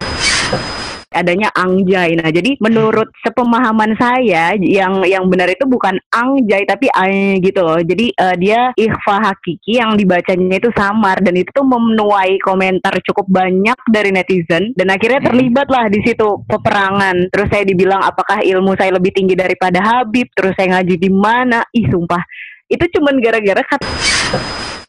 adanya 1.12 1.48
angjay. 1.56 2.20
Nah, 2.20 2.30
jadi 2.30 2.60
menurut 2.60 3.08
sepemahaman 3.24 3.96
saya 3.96 4.56
yang 4.60 5.04
yang 5.08 5.28
benar 5.32 5.48
itu 5.48 5.64
bukan 5.64 5.96
angjay 6.12 6.68
tapi 6.68 6.92
ay 6.92 7.40
gitu 7.44 7.64
loh. 7.64 7.80
Jadi 7.80 8.12
eh, 8.12 8.36
dia 8.40 8.72
ikhfa 8.76 9.16
hakiki 9.32 9.80
yang 9.80 9.96
dibacanya 9.96 10.60
itu 10.60 10.70
samar 10.76 11.20
dan 11.24 11.36
itu 11.40 11.50
tuh 11.56 11.64
menuai 11.64 12.40
komentar 12.44 12.96
cukup 13.08 13.28
banyak 13.32 13.78
dari 13.92 14.12
netizen 14.12 14.72
dan 14.76 14.92
akhirnya 14.92 15.20
Hmm. 15.24 15.34
terlibat 15.34 15.68
lah 15.68 15.86
di 15.90 16.00
situ 16.06 16.44
peperangan. 16.46 17.34
Terus 17.34 17.48
saya 17.50 17.64
dibilang 17.66 18.02
apakah 18.04 18.44
ilmu 18.44 18.78
saya 18.78 18.94
lebih 18.96 19.12
tinggi 19.12 19.34
daripada 19.34 19.82
Habib? 19.82 20.30
Terus 20.36 20.54
saya 20.56 20.78
ngaji 20.78 20.96
di 21.00 21.10
mana? 21.10 21.66
Ih, 21.74 21.90
sumpah. 21.90 22.22
Itu 22.68 22.84
cuman 23.00 23.24
gara-gara 23.24 23.64
kata 23.64 23.88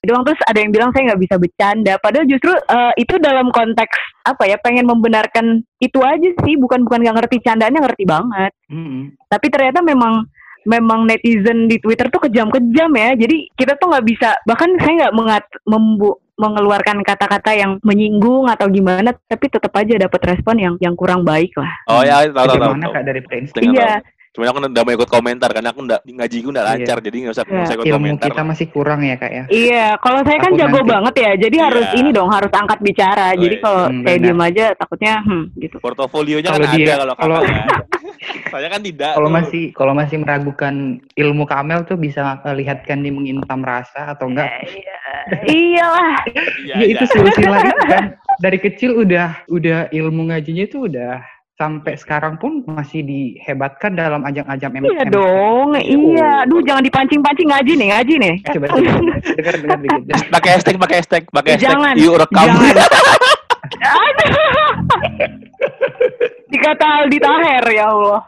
doang 0.08 0.24
terus 0.24 0.40
ada 0.48 0.58
yang 0.58 0.72
bilang 0.72 0.90
saya 0.96 1.12
nggak 1.12 1.22
bisa 1.28 1.36
bercanda 1.36 1.94
padahal 2.00 2.24
justru 2.24 2.52
eh, 2.56 2.92
itu 2.96 3.14
dalam 3.20 3.52
konteks 3.52 3.96
apa 4.24 4.48
ya 4.48 4.56
pengen 4.56 4.88
membenarkan 4.88 5.60
itu 5.78 6.00
aja 6.00 6.30
sih 6.42 6.56
bukan 6.56 6.88
bukan 6.88 7.04
nggak 7.04 7.16
ngerti 7.20 7.36
candaannya 7.44 7.80
ngerti 7.84 8.04
banget 8.08 8.52
Mm-mm. 8.72 9.12
tapi 9.28 9.46
ternyata 9.52 9.84
memang 9.84 10.24
memang 10.64 11.08
netizen 11.08 11.68
di 11.68 11.80
Twitter 11.80 12.08
tuh 12.08 12.24
kejam-kejam 12.28 12.90
ya 12.92 13.10
jadi 13.16 13.36
kita 13.56 13.76
tuh 13.76 13.92
nggak 13.92 14.06
bisa 14.08 14.36
bahkan 14.44 14.72
saya 14.80 15.06
nggak 15.06 15.16
mengat 15.16 15.44
membu 15.64 16.16
mengeluarkan 16.38 17.02
kata-kata 17.02 17.50
yang 17.50 17.82
menyinggung 17.82 18.46
atau 18.46 18.70
gimana 18.70 19.10
tapi 19.26 19.50
tetap 19.50 19.74
aja 19.74 19.98
dapat 19.98 20.20
respon 20.22 20.54
yang 20.54 20.74
yang 20.78 20.94
kurang 20.94 21.26
baik 21.26 21.50
lah 21.58 21.72
Oh 21.90 22.02
ya, 22.06 22.22
tahu 22.30 22.30
tahu 22.30 22.46
tahu. 22.46 22.46
Bagaimana 22.54 22.84
tahu. 22.86 22.94
kak 22.94 23.04
dari 23.10 23.20
Prince? 23.26 23.50
Iya 23.58 23.90
tahu. 23.98 24.17
Cuma 24.38 24.46
aku 24.46 24.62
udah 24.62 24.84
mau 24.86 24.94
ikut 24.94 25.10
komentar 25.10 25.50
karena 25.50 25.74
aku 25.74 25.82
nggak 25.82 26.00
ngaji 26.06 26.36
gue 26.38 26.52
udah 26.54 26.62
Iya. 26.62 26.70
lancar 26.70 26.96
jadi 27.02 27.16
nggak 27.18 27.34
usah 27.34 27.42
Iya. 27.42 27.50
nggak 27.50 27.66
usah 27.66 27.74
ikut 27.74 27.86
Ilmu 27.86 27.96
komentar. 27.98 28.26
kita 28.30 28.42
masih 28.46 28.66
kurang 28.70 29.00
ya 29.02 29.14
kak 29.18 29.30
ya. 29.30 29.44
Iya, 29.50 29.86
kalau 29.98 30.20
saya 30.22 30.38
kan 30.38 30.52
Aku 30.54 30.60
jago 30.62 30.78
nanti- 30.78 30.92
banget 30.94 31.14
ya, 31.18 31.30
jadi 31.40 31.56
Iya. 31.58 31.64
harus 31.66 31.88
ini 31.92 32.10
dong, 32.14 32.30
harus 32.30 32.52
angkat 32.52 32.78
bicara. 32.78 33.26
Oh, 33.28 33.36
Jadi 33.36 33.50
iya. 33.52 33.64
kalau 33.66 33.82
Hmm, 33.84 34.02
saya 34.06 34.16
diem 34.16 34.38
aja, 34.40 34.64
takutnya 34.72 35.14
hmm 35.18 35.42
gitu. 35.58 35.76
Portofolionya 35.82 36.48
kan 36.48 36.62
dia- 36.70 36.70
ada 36.70 36.94
kalau 36.96 37.14
kalau- 37.18 37.42
kakak 37.42 37.66
ya. 37.66 37.78
Saya 38.48 38.66
kan 38.68 38.80
tidak. 38.80 39.12
Kalau 39.12 39.28
masih 39.28 39.62
kalau 39.72 39.92
masih 39.92 40.16
meragukan 40.18 40.74
ilmu 41.12 41.44
Kamel 41.44 41.82
tuh 41.82 41.96
bisa 41.96 42.38
eh, 42.40 42.54
lihatkan 42.54 42.98
di 42.98 43.10
mengintam 43.10 43.58
rasa 43.60 44.14
atau 44.14 44.30
enggak? 44.30 44.46
Iyalah, 45.44 45.44
Iya, 45.44 45.88
Ya, 46.64 46.74
iya. 46.78 46.86
itu 46.88 47.04
silsilah 47.06 47.60
itu 47.60 47.82
kan 47.86 48.04
dari 48.44 48.58
kecil 48.58 48.96
udah 48.96 49.42
udah 49.46 49.90
ilmu 49.90 50.30
ngajinya 50.30 50.64
itu 50.64 50.86
udah 50.86 51.20
sampai 51.58 51.98
sekarang 51.98 52.38
pun 52.38 52.62
masih 52.64 53.02
dihebatkan 53.02 53.92
dalam 53.92 54.22
ajang-ajang 54.22 54.70
M- 54.72 54.86
iya 54.86 55.02
dong, 55.04 55.74
iya. 55.74 56.46
Aduh, 56.46 56.62
jangan 56.62 56.86
dipancing-pancing 56.86 57.50
ngaji 57.50 57.72
nih, 57.74 57.88
ngaji 57.90 58.14
nih. 58.16 58.34
Eh, 58.38 58.52
Coba 58.54 58.66
dengar 58.70 59.54
dengar 59.58 59.78
dikit. 59.82 60.02
pakai 60.34 60.50
hashtag 60.54 60.74
pakai 60.78 60.96
hashtag 60.96 61.22
pakai 61.28 61.50
hashtag 61.52 61.66
Jangan, 61.68 61.94
yuk 61.98 62.14
rekam 62.14 62.46
jangan. 62.46 62.74
Dikata 66.48 66.86
Aldi 67.02 67.18
Taher 67.18 67.64
ya 67.68 67.84
Allah. 67.90 68.20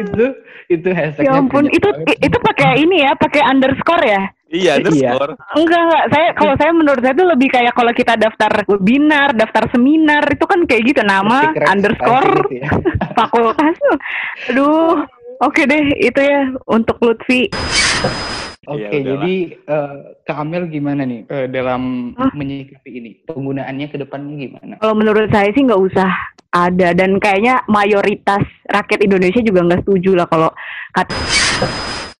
itu 0.00 0.26
itu 0.70 0.88
hashtagnya 0.88 1.26
Ya 1.26 1.32
ampun, 1.36 1.66
itu 1.68 1.84
banget. 1.84 2.16
itu 2.24 2.38
pakai 2.40 2.72
ini 2.80 3.04
ya, 3.04 3.12
pakai 3.12 3.42
underscore 3.42 4.06
ya? 4.06 4.22
Iya 4.50 4.76
underscore 4.76 5.34
Enggak, 5.54 5.80
enggak. 5.86 6.04
Saya 6.10 6.26
kalau 6.34 6.54
saya 6.58 6.70
menurut 6.74 7.00
saya 7.00 7.14
itu 7.14 7.26
lebih 7.26 7.48
kayak 7.48 7.72
kalau 7.72 7.92
kita 7.94 8.14
daftar 8.14 8.50
webinar, 8.66 9.30
daftar 9.32 9.64
seminar 9.70 10.26
itu 10.26 10.44
kan 10.44 10.66
kayak 10.66 10.82
gitu 10.90 11.00
nama 11.00 11.50
Stiker 11.50 11.64
underscore 11.70 12.34
gitu 12.50 12.54
ya. 12.60 12.68
fakultas. 13.18 13.76
Aduh. 14.50 15.06
Oke 15.40 15.64
deh, 15.64 15.96
itu 15.96 16.20
ya 16.20 16.52
untuk 16.68 17.00
Lutfi. 17.00 17.48
Oke, 18.68 18.76
Iya, 18.76 18.92
udahlah. 18.92 19.08
jadi 19.24 19.34
eh, 19.56 19.94
Kak 20.22 20.36
Amel 20.36 20.68
gimana 20.68 21.02
nih 21.02 21.24
eh, 21.26 21.48
dalam 21.48 22.12
Hah? 22.12 22.28
menyikapi 22.36 22.90
ini? 22.92 23.10
Penggunaannya 23.24 23.86
ke 23.88 23.96
depannya 23.96 24.36
gimana? 24.36 24.72
Kalau 24.78 24.92
menurut 24.92 25.32
saya 25.32 25.48
sih 25.50 25.64
nggak 25.64 25.80
usah 25.80 26.12
ada 26.52 26.92
dan 26.92 27.16
kayaknya 27.16 27.64
mayoritas 27.66 28.42
rakyat 28.68 29.00
Indonesia 29.00 29.40
juga 29.40 29.64
nggak 29.64 29.80
setuju 29.86 30.12
lah 30.12 30.26
kalau 30.28 30.50
kata 30.92 31.14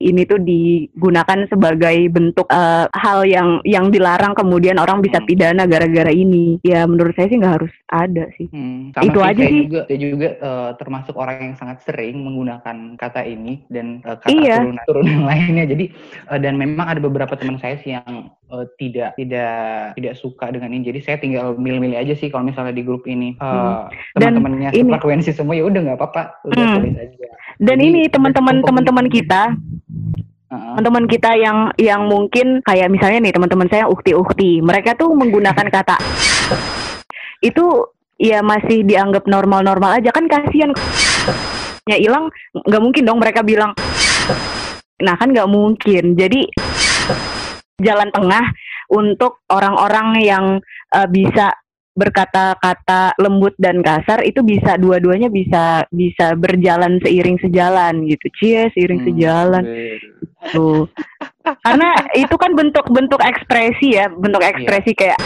ini 0.01 0.25
tuh 0.25 0.41
digunakan 0.41 1.45
sebagai 1.47 2.09
bentuk 2.09 2.49
eh, 2.49 2.89
hal 2.91 3.23
yang 3.23 3.61
yang 3.63 3.93
dilarang 3.93 4.33
kemudian 4.33 4.81
orang 4.81 4.99
bisa 4.99 5.21
Hmm. 5.21 5.29
pidana 5.29 5.69
gara-gara 5.69 6.09
ini. 6.09 6.57
Ya 6.65 6.89
menurut 6.89 7.13
saya 7.13 7.29
sih 7.29 7.37
nggak 7.37 7.55
harus 7.61 7.75
ada 7.87 8.25
sih. 8.35 8.49
Hmm, 8.49 8.97
Itu 8.97 9.21
aja 9.21 9.37
saya 9.37 9.53
sih. 9.53 9.61
Juga, 9.69 9.81
saya 9.85 9.99
juga 10.01 10.29
eh, 10.33 10.71
termasuk 10.81 11.15
orang 11.15 11.37
yang 11.45 11.57
sangat 11.57 11.85
sering 11.85 12.17
menggunakan 12.19 12.97
kata 12.97 13.21
ini 13.23 13.61
dan 13.69 14.01
eh, 14.01 14.17
kata 14.17 14.33
Iya. 14.33 14.57
turunan 14.65 14.85
turunan 14.89 15.21
lainnya. 15.29 15.65
Jadi 15.69 15.85
eh, 16.27 16.39
dan 16.41 16.57
memang 16.57 16.87
ada 16.89 17.01
beberapa 17.01 17.37
teman 17.37 17.61
saya 17.61 17.77
sih 17.79 17.93
yang 17.93 18.33
eh, 18.51 18.67
tidak 18.79 19.15
tidak 19.15 19.95
tidak 19.95 20.15
suka 20.19 20.51
dengan 20.51 20.75
ini. 20.75 20.91
Jadi 20.91 21.01
saya 21.07 21.17
tinggal 21.23 21.55
milih-milih 21.55 21.99
aja 21.99 22.15
sih 22.19 22.29
kalau 22.29 22.47
misalnya 22.47 22.75
di 22.75 22.83
grup 22.83 23.07
ini 23.07 23.39
eh, 23.39 23.47
Hmm. 23.47 23.89
Teman-temannya 24.19 24.75
frekuensi 24.75 25.31
semua 25.31 25.55
ya 25.55 25.65
udah 25.67 25.81
nggak 25.81 25.99
apa-apa, 25.99 26.23
udah 26.51 26.59
Hmm. 26.59 26.77
tulis 26.83 26.97
aja. 26.99 27.27
Dan 27.61 27.77
Jadi, 27.79 27.89
ini 27.89 28.01
teman-teman 28.11 28.63
teman-teman 28.65 29.07
kita 29.07 29.55
teman-teman 30.51 31.07
kita 31.07 31.31
yang 31.39 31.71
yang 31.79 32.11
mungkin 32.11 32.59
kayak 32.67 32.91
misalnya 32.91 33.23
nih 33.23 33.35
teman-teman 33.39 33.71
saya 33.71 33.87
ukti-ukti 33.87 34.59
mereka 34.59 34.99
tuh 34.99 35.15
menggunakan 35.15 35.71
kata 35.71 35.95
itu 37.39 37.87
ya 38.19 38.43
masih 38.43 38.83
dianggap 38.83 39.31
normal-normal 39.31 40.03
aja 40.03 40.11
kan 40.11 40.27
kasihan 40.27 40.75
ya 41.87 41.97
hilang 41.97 42.35
nggak 42.53 42.83
mungkin 42.83 43.03
dong 43.07 43.23
mereka 43.23 43.47
bilang 43.47 43.73
nah 44.99 45.15
kan 45.15 45.31
nggak 45.31 45.49
mungkin 45.49 46.19
jadi 46.19 46.51
jalan 47.83 48.09
tengah 48.13 48.45
untuk 48.91 49.43
orang-orang 49.51 50.09
yang 50.23 50.45
eh, 50.95 51.09
bisa 51.09 51.51
berkata-kata 51.91 53.19
lembut 53.19 53.53
dan 53.59 53.83
kasar 53.83 54.23
itu 54.23 54.41
bisa 54.47 54.79
dua-duanya 54.79 55.27
bisa 55.29 55.85
bisa 55.91 56.33
berjalan 56.39 57.03
seiring 57.03 57.37
sejalan 57.43 58.07
gitu. 58.07 58.27
Cie 58.41 58.63
seiring 58.73 59.05
Hmm. 59.05 59.09
sejalan. 59.11 59.65
tuh 60.57 60.89
karena 61.61 61.93
itu 62.17 62.33
kan 62.41 62.57
bentuk-bentuk 62.57 63.21
ekspresi 63.21 63.93
ya 63.93 64.09
bentuk 64.09 64.41
ekspresi 64.41 64.97
kayak 64.97 65.21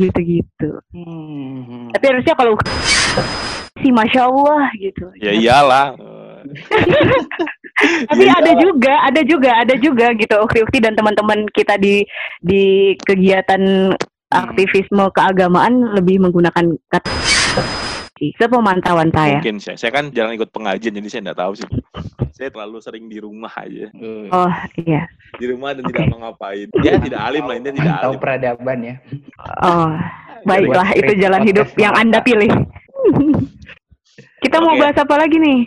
gitu-gitu. 0.00 0.80
Hmm. 0.96 1.92
tapi 1.92 2.04
harusnya 2.08 2.32
kalau 2.32 2.56
si 3.82 3.92
masya 3.92 4.24
allah 4.24 4.72
gitu. 4.80 5.12
Ya 5.20 5.36
iyalah 5.36 5.92
Tapi 8.10 8.22
Iya, 8.26 8.32
ada 8.42 8.52
juga, 8.58 8.94
ada 9.06 9.20
juga, 9.22 9.50
ada 9.54 9.74
juga 9.78 10.06
gitu 10.18 10.34
ukti-ukti 10.42 10.78
dan 10.82 10.98
teman-teman 10.98 11.46
kita 11.54 11.78
di 11.78 12.02
di 12.42 12.94
kegiatan 13.06 13.94
aktivisme 14.28 15.08
keagamaan 15.14 15.94
lebih 15.94 16.20
menggunakan 16.20 16.74
kata 16.90 17.08
sepemantauan 18.18 19.14
saya. 19.14 19.38
Mungkin 19.38 19.62
saya, 19.62 19.78
saya 19.78 19.94
kan 19.94 20.10
jarang 20.10 20.34
ikut 20.34 20.50
pengajian 20.50 20.90
jadi 20.90 21.08
saya 21.08 21.20
nggak 21.30 21.38
tahu 21.38 21.52
sih. 21.54 21.68
Saya 22.34 22.50
terlalu 22.50 22.78
sering 22.82 23.06
di 23.06 23.18
rumah 23.18 23.50
aja, 23.54 23.90
Uh, 23.94 24.26
Oh 24.30 24.52
iya. 24.78 25.06
di 25.38 25.46
rumah 25.46 25.74
dan 25.74 25.86
Oke. 25.86 25.94
tidak 25.94 26.10
mau 26.10 26.26
ngapain. 26.26 26.66
Dia 26.82 26.98
tidak 26.98 27.20
alim 27.22 27.44
lah, 27.46 27.56
dia 27.58 27.72
tidak 27.74 27.96
tahu 28.02 28.12
alim. 28.14 28.20
peradaban 28.22 28.78
ya. 28.82 28.94
Oh 29.62 29.90
baiklah 30.46 30.88
itu 30.94 31.12
jalan 31.18 31.42
hidup 31.46 31.66
yang 31.78 31.94
anda 31.94 32.18
pilih. 32.22 32.50
Kita 34.42 34.62
mau 34.62 34.74
Oke. 34.74 34.82
bahas 34.82 34.98
apa 34.98 35.14
lagi 35.18 35.36
nih? 35.38 35.58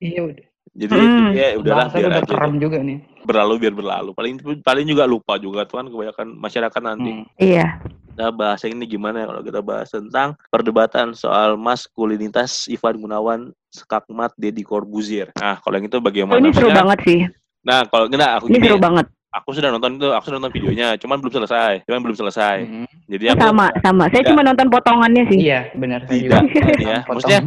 Iya 0.00 0.20
udah. 0.24 0.46
Jadi 0.76 0.92
Hmm. 0.92 1.32
ya 1.32 1.46
udahlah 1.56 1.88
biar 1.88 2.04
udah 2.12 2.20
aja 2.20 2.52
juga 2.52 2.78
nih. 2.84 2.98
berlalu 3.24 3.54
biar 3.58 3.72
berlalu. 3.72 4.10
Paling 4.12 4.34
paling 4.60 4.84
juga 4.84 5.08
lupa 5.08 5.34
juga 5.36 5.64
tuh 5.64 5.80
kan 5.80 5.86
kebanyakan 5.88 6.26
masyarakat 6.36 6.80
nanti. 6.84 7.10
Hmm. 7.10 7.24
Iya. 7.40 7.80
Nah, 8.16 8.28
bahasa 8.32 8.64
ini 8.64 8.84
gimana 8.84 9.24
ya 9.24 9.26
kalau 9.26 9.42
kita 9.42 9.60
bahas 9.60 9.88
tentang 9.88 10.36
perdebatan 10.48 11.12
soal 11.12 11.56
maskulinitas 11.56 12.64
Ivan 12.66 12.96
Gunawan, 12.96 13.40
Skakmat, 13.68 14.32
Deddy 14.36 14.64
Corbuzier. 14.64 15.32
Nah, 15.36 15.60
kalau 15.60 15.76
yang 15.76 15.84
itu 15.84 15.96
Oh, 15.96 16.04
bagaimana? 16.04 16.40
ini 16.40 16.48
seru 16.50 16.68
Maksudnya- 16.68 16.76
banget 16.76 16.98
sih. 17.04 17.20
Nah, 17.60 17.80
kalau 17.84 18.04
enggak 18.06 18.30
aku 18.36 18.46
Ini 18.46 18.56
gini, 18.56 18.66
seru 18.68 18.78
banget. 18.78 19.06
aku 19.28 19.48
sudah 19.52 19.68
nonton 19.68 19.90
itu, 19.96 20.08
aku 20.08 20.24
sudah 20.24 20.36
nonton 20.38 20.52
videonya, 20.54 20.88
cuman 20.96 21.16
belum 21.20 21.34
selesai, 21.34 21.72
cuman 21.84 22.00
belum 22.04 22.16
selesai. 22.16 22.56
Mhm. 22.64 22.86
Jadi 23.10 23.24
aku 23.32 23.40
Sama, 23.42 23.66
sama. 23.80 24.04
Saya 24.08 24.22
Tidak. 24.24 24.28
cuma 24.32 24.40
nonton 24.42 24.66
potongannya 24.70 25.22
sih. 25.28 25.38
Iya 25.44 25.60
benar 25.74 26.00
saya 26.04 26.16
Tidak, 26.16 26.42
ya. 26.80 26.98
Potong. 27.04 27.20
Maksudnya, 27.20 27.40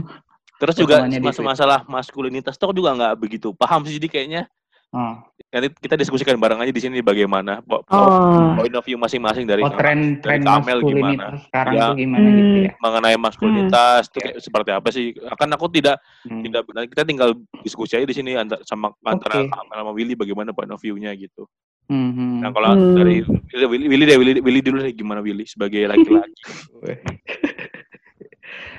terus 0.59 0.75
juga 0.75 0.95
mas 1.17 1.39
masalah 1.39 1.81
maskulinitas 1.83 2.53
itu 2.53 2.63
aku 2.63 2.75
juga 2.75 2.91
nggak 2.93 3.13
begitu 3.15 3.49
paham 3.51 3.81
sih. 3.81 3.95
Jadi 3.95 4.07
kayaknya 4.07 4.43
Oh. 4.89 5.21
nanti 5.53 5.69
kita 5.77 5.93
diskusikan 5.93 6.33
bareng 6.35 6.57
aja 6.57 6.73
di 6.73 6.81
sini 6.81 6.97
bagaimana 6.99 7.61
po- 7.61 7.85
po- 7.85 7.93
Oh. 7.93 8.57
point 8.57 8.73
of 8.73 8.81
view 8.81 8.97
masing-masing 8.97 9.45
dari 9.45 9.61
Oh 9.61 9.69
tren 9.69 10.17
tren 10.17 10.41
Kamel 10.41 10.81
maskulinitas 10.81 11.45
sekarang 11.45 11.73
Ya. 11.73 11.85
tuh 11.85 11.93
gimana 11.95 12.25
gitu 12.27 12.41
Hmm. 12.49 12.65
ya? 12.65 12.71
mengenai 12.75 13.15
maskulinitas 13.15 14.01
itu 14.03 14.17
Oke. 14.17 14.23
kayak 14.25 14.37
seperti 14.41 14.69
apa 14.73 14.89
sih? 14.89 15.05
Akan 15.29 15.45
aku 15.53 15.69
tidak 15.69 16.01
Hmm. 16.25 16.41
tidak 16.41 16.65
benar 16.65 16.89
kita 16.89 17.05
tinggal 17.05 17.29
diskusi 17.61 17.93
aja 17.95 18.03
di 18.03 18.17
sini 18.17 18.33
antara 18.33 18.65
sama 18.65 18.89
antara. 19.05 19.45
Kamel 19.45 19.77
sama 19.77 19.93
Willy 19.93 20.17
bagaimana 20.17 20.51
point 20.51 20.73
of 20.73 20.81
view-nya 20.81 21.13
gitu. 21.13 21.45
Mhm. 21.85 22.41
Nah 22.41 22.49
kalau 22.49 22.73
Hmm. 22.73 22.97
dari 22.97 23.21
Willy, 23.61 23.85
Willy 23.87 24.05
deh 24.05 24.17
Willy, 24.17 24.33
Willy 24.41 24.61
dulu 24.63 24.81
deh 24.81 24.89
gimana 24.91 25.21
Willy 25.21 25.45
sebagai 25.45 25.85
laki-laki. 25.85 26.33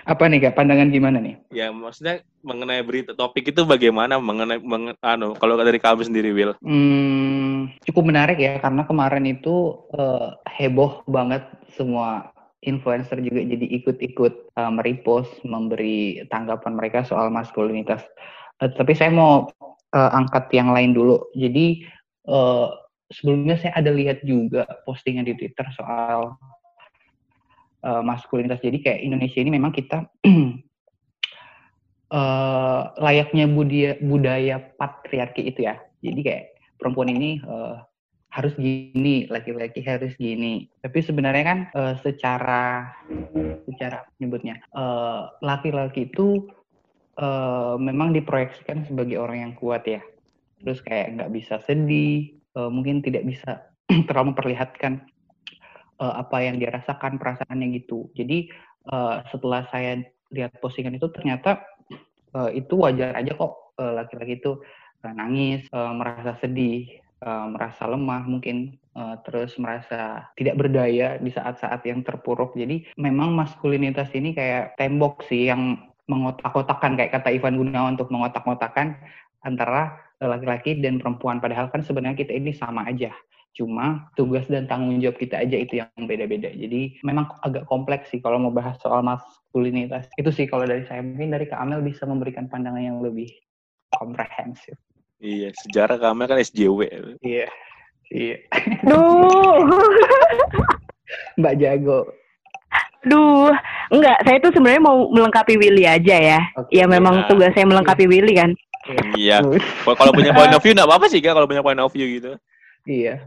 Apa 0.08 0.26
nih 0.26 0.48
kak 0.48 0.56
pandangan 0.56 0.88
gimana 0.90 1.18
nih? 1.20 1.36
ya 1.52 1.68
maksudnya 1.70 2.24
mengenai 2.40 2.80
berita 2.80 3.12
topik 3.12 3.52
itu 3.52 3.62
bagaimana 3.68 4.16
mengenai 4.16 4.58
mengen, 4.64 4.96
anu 5.04 5.36
kalau 5.36 5.60
dari 5.60 5.76
kamu 5.76 6.08
sendiri 6.08 6.32
Will. 6.32 6.56
Hmm, 6.64 7.70
cukup 7.84 8.08
menarik 8.08 8.40
ya 8.40 8.56
karena 8.58 8.88
kemarin 8.88 9.28
itu 9.28 9.76
eh, 9.92 10.28
heboh 10.56 11.04
banget 11.04 11.44
semua 11.76 12.32
influencer 12.64 13.20
juga 13.20 13.44
jadi 13.44 13.66
ikut-ikut 13.82 14.34
eh, 14.56 14.72
merepost 14.72 15.32
memberi 15.44 16.24
tanggapan 16.32 16.76
mereka 16.76 17.04
soal 17.04 17.28
maskulinitas. 17.28 18.00
Eh, 18.64 18.70
tapi 18.72 18.96
saya 18.96 19.12
mau 19.12 19.48
eh, 19.92 20.10
angkat 20.16 20.48
yang 20.56 20.72
lain 20.72 20.96
dulu. 20.96 21.28
Jadi 21.36 21.84
eh, 22.24 22.68
sebelumnya 23.12 23.58
saya 23.60 23.76
ada 23.76 23.90
lihat 23.92 24.22
juga 24.24 24.64
postingan 24.86 25.26
di 25.26 25.34
Twitter 25.36 25.66
soal 25.74 26.38
eh, 27.84 28.02
maskulinitas. 28.04 28.60
Jadi 28.60 28.78
kayak 28.84 29.00
Indonesia 29.04 29.38
ini 29.40 29.50
memang 29.52 29.72
kita 29.72 30.04
eh, 32.18 32.82
layaknya 33.00 33.46
budaya 33.48 33.92
budaya 34.00 34.56
patriarki 34.76 35.48
itu 35.48 35.66
ya. 35.66 35.80
Jadi 36.00 36.20
kayak 36.24 36.44
perempuan 36.80 37.12
ini 37.12 37.40
eh, 37.40 37.76
harus 38.30 38.54
gini, 38.54 39.26
laki-laki 39.26 39.82
harus 39.82 40.14
gini. 40.14 40.70
Tapi 40.80 40.98
sebenarnya 41.02 41.44
kan 41.44 41.58
eh, 41.74 41.94
secara 42.00 42.94
secara 43.66 44.06
menyebutnya 44.18 44.62
eh, 44.72 45.22
laki-laki 45.42 46.08
itu 46.08 46.46
eh, 47.18 47.74
memang 47.76 48.14
diproyeksikan 48.14 48.86
sebagai 48.86 49.18
orang 49.18 49.50
yang 49.50 49.52
kuat 49.58 49.84
ya. 49.84 50.00
Terus 50.60 50.84
kayak 50.84 51.16
nggak 51.18 51.32
bisa 51.32 51.58
sedih, 51.64 52.36
eh, 52.36 52.70
mungkin 52.70 53.02
tidak 53.02 53.26
bisa 53.26 53.66
terlalu 54.06 54.32
memperlihatkan 54.32 55.04
eh, 56.00 56.14
apa 56.16 56.36
yang 56.42 56.56
dia 56.56 56.72
rasakan 56.72 57.20
perasaannya 57.20 57.76
gitu. 57.84 58.08
Jadi 58.16 58.48
eh, 58.88 59.16
setelah 59.30 59.68
saya 59.68 60.00
lihat 60.32 60.56
postingan 60.58 60.96
itu 60.96 61.06
ternyata 61.12 61.60
eh, 62.34 62.50
itu 62.58 62.74
wajar 62.80 63.14
aja 63.14 63.32
kok 63.36 63.76
eh, 63.78 63.92
laki-laki 64.00 64.40
itu 64.40 64.58
eh, 65.04 65.14
nangis, 65.14 65.62
eh, 65.68 65.92
merasa 65.94 66.34
sedih, 66.40 66.88
eh, 67.20 67.46
merasa 67.52 67.84
lemah 67.86 68.24
mungkin 68.26 68.80
eh, 68.96 69.16
terus 69.28 69.54
merasa 69.60 70.32
tidak 70.34 70.56
berdaya 70.56 71.20
di 71.20 71.30
saat-saat 71.30 71.84
yang 71.84 72.00
terpuruk. 72.02 72.56
Jadi 72.56 72.88
memang 72.96 73.36
maskulinitas 73.36 74.08
ini 74.16 74.32
kayak 74.32 74.80
tembok 74.80 75.22
sih 75.28 75.52
yang 75.52 75.78
mengotak-kotakan 76.10 76.98
kayak 76.98 77.14
kata 77.14 77.30
Ivan 77.30 77.54
Gunawan 77.54 77.94
untuk 77.94 78.10
mengotak-kotakan 78.10 78.98
antara 79.46 79.94
laki-laki 80.20 80.76
dan 80.82 81.00
perempuan. 81.00 81.40
Padahal 81.40 81.72
kan 81.72 81.80
sebenarnya 81.80 82.18
kita 82.18 82.34
ini 82.34 82.52
sama 82.52 82.84
aja. 82.84 83.14
Cuma 83.50 84.08
tugas 84.14 84.46
dan 84.46 84.70
tanggung 84.70 85.02
jawab 85.02 85.18
kita 85.18 85.42
aja 85.42 85.56
itu 85.58 85.82
yang 85.82 85.90
beda-beda. 86.06 86.48
Jadi 86.54 87.02
memang 87.02 87.28
agak 87.42 87.66
kompleks 87.66 88.08
sih 88.14 88.22
kalau 88.22 88.38
mau 88.38 88.54
bahas 88.54 88.78
soal 88.78 89.02
maskulinitas. 89.02 90.06
Itu 90.14 90.30
sih 90.30 90.46
kalau 90.46 90.64
dari 90.64 90.86
saya 90.86 91.02
mungkin 91.02 91.34
dari 91.34 91.50
Kak 91.50 91.58
Amel 91.58 91.82
bisa 91.82 92.06
memberikan 92.06 92.46
pandangan 92.46 92.80
yang 92.80 93.02
lebih 93.02 93.28
komprehensif. 93.90 94.78
Iya, 95.20 95.52
sejarah 95.66 96.00
Kamel 96.00 96.30
kan 96.30 96.40
SJW. 96.40 96.80
Iya. 97.20 97.46
Iya. 98.10 98.36
Duh. 98.88 99.68
Mbak 101.36 101.54
Jago. 101.60 102.00
Duh, 103.00 103.48
enggak, 103.88 104.18
saya 104.28 104.36
tuh 104.44 104.52
sebenarnya 104.52 104.82
mau 104.84 105.08
melengkapi 105.08 105.56
Willy 105.56 105.88
aja 105.88 106.16
ya. 106.20 106.40
Oke. 106.56 106.68
Ya 106.76 106.84
memang 106.84 107.24
Nah. 107.24 107.28
tugas 107.28 107.52
saya 107.56 107.64
melengkapi 107.64 108.04
Willy 108.04 108.36
kan. 108.36 108.52
Iya. 109.16 109.40
Kalau 109.84 109.96
kalau 109.96 110.12
punya 110.12 110.32
point 110.36 110.52
of 110.52 110.60
view 110.60 110.76
enggak 110.76 110.88
apa-apa 110.88 111.06
sih 111.08 111.20
Kak 111.20 111.32
kalau 111.32 111.48
punya 111.48 111.64
point 111.64 111.80
of 111.80 111.92
view 111.92 112.06
gitu. 112.20 112.36
Iya. 112.84 113.24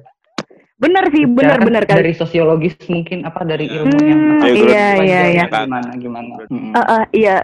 Bener 0.83 1.05
sih, 1.15 1.23
bener 1.23 1.87
kan. 1.87 2.03
Dari 2.03 2.11
sosiologis 2.11 2.75
mungkin 2.91 3.23
apa 3.23 3.47
dari 3.47 3.71
ilmu 3.71 3.97
yang 4.03 4.21
apa? 4.35 4.45
Iya, 4.51 4.59
iya, 4.59 4.87
iya, 4.99 5.21
iya. 5.31 5.45
Gimana 5.47 5.91
gimana? 5.95 6.31
Mm-mm. 6.51 6.75
Eh, 6.75 6.83
eh, 6.83 7.03
iya, 7.23 7.35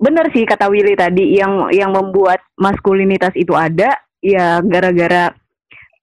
bener 0.00 0.32
sih 0.32 0.48
kata 0.48 0.72
Willy 0.72 0.96
tadi 0.96 1.36
yang 1.36 1.68
yang 1.68 1.92
membuat 1.92 2.40
maskulinitas 2.56 3.36
itu 3.36 3.52
ada 3.52 3.92
ya 4.24 4.64
gara-gara 4.64 5.36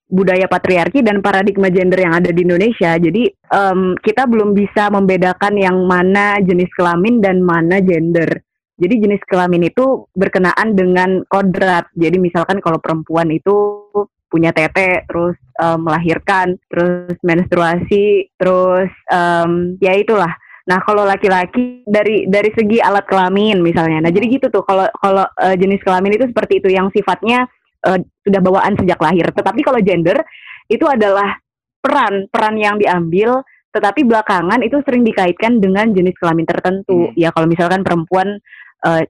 budaya 0.06 0.46
patriarki 0.46 1.02
dan 1.02 1.18
paradigma 1.18 1.66
gender 1.66 1.98
yang 1.98 2.14
ada 2.14 2.30
di 2.30 2.46
Indonesia. 2.46 2.94
Jadi 2.94 3.26
em, 3.34 3.98
kita 3.98 4.30
belum 4.30 4.54
bisa 4.54 4.86
membedakan 4.86 5.58
yang 5.58 5.82
mana 5.90 6.38
jenis 6.38 6.70
kelamin 6.78 7.18
dan 7.18 7.42
mana 7.42 7.82
gender. 7.82 8.30
Jadi 8.76 8.94
jenis 9.02 9.22
kelamin 9.26 9.66
itu 9.66 10.06
berkenaan 10.14 10.76
dengan 10.78 11.24
kodrat. 11.26 11.90
Jadi 11.96 12.22
misalkan 12.22 12.62
kalau 12.62 12.78
perempuan 12.78 13.32
itu 13.32 13.82
punya 14.26 14.50
tete, 14.50 15.06
terus 15.06 15.36
em, 15.58 15.78
melahirkan, 15.80 16.58
terus 16.68 17.16
menstruasi, 17.22 18.30
terus 18.36 18.90
em, 19.10 19.78
ya 19.80 19.94
itulah. 19.94 20.34
Nah, 20.66 20.82
kalau 20.82 21.06
laki-laki 21.06 21.86
dari 21.86 22.26
dari 22.26 22.50
segi 22.50 22.82
alat 22.82 23.06
kelamin 23.06 23.62
misalnya. 23.62 24.02
Nah, 24.02 24.10
jadi 24.10 24.26
gitu 24.26 24.50
tuh 24.50 24.66
kalau 24.66 24.90
kalau 24.98 25.22
eh, 25.46 25.54
jenis 25.54 25.78
kelamin 25.86 26.18
itu 26.18 26.26
seperti 26.26 26.58
itu 26.58 26.74
yang 26.74 26.90
sifatnya 26.90 27.46
eh, 27.86 28.02
sudah 28.26 28.40
bawaan 28.42 28.74
sejak 28.74 28.98
lahir. 28.98 29.30
Tetapi 29.30 29.62
kalau 29.62 29.78
gender 29.78 30.18
itu 30.66 30.82
adalah 30.82 31.38
peran 31.78 32.26
peran 32.34 32.58
yang 32.58 32.76
diambil 32.82 33.46
tetapi 33.70 34.08
belakangan 34.08 34.64
itu 34.64 34.80
sering 34.88 35.04
dikaitkan 35.04 35.60
dengan 35.60 35.92
jenis 35.92 36.16
kelamin 36.16 36.48
tertentu. 36.48 37.12
Hmm. 37.12 37.14
Ya 37.14 37.28
kalau 37.28 37.44
misalkan 37.44 37.84
perempuan 37.84 38.40
eh, 38.88 39.04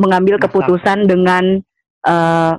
mengambil 0.00 0.40
Masak. 0.40 0.48
keputusan 0.48 0.98
dengan 1.04 1.60
eh, 2.08 2.52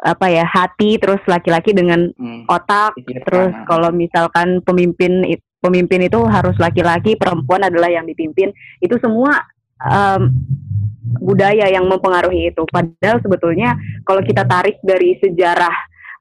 apa 0.00 0.32
ya 0.32 0.48
hati 0.48 0.96
terus 0.96 1.20
laki-laki 1.28 1.76
dengan 1.76 2.08
Hmm. 2.16 2.48
otak 2.48 2.96
Terus 3.28 3.52
kalau 3.68 3.92
misalkan 3.92 4.64
pemimpin 4.64 5.24
pemimpin 5.60 6.08
itu 6.08 6.20
harus 6.24 6.56
laki-laki, 6.56 7.14
perempuan 7.20 7.60
adalah 7.64 7.92
yang 7.92 8.08
dipimpin. 8.08 8.50
Itu 8.80 8.96
semua 8.98 9.44
em, 9.84 10.32
budaya 11.20 11.68
yang 11.68 11.84
mempengaruhi 11.84 12.52
itu. 12.52 12.64
Padahal 12.68 13.20
sebetulnya 13.20 13.76
kalau 14.08 14.24
kita 14.24 14.48
tarik 14.48 14.80
dari 14.80 15.20
sejarah 15.20 15.72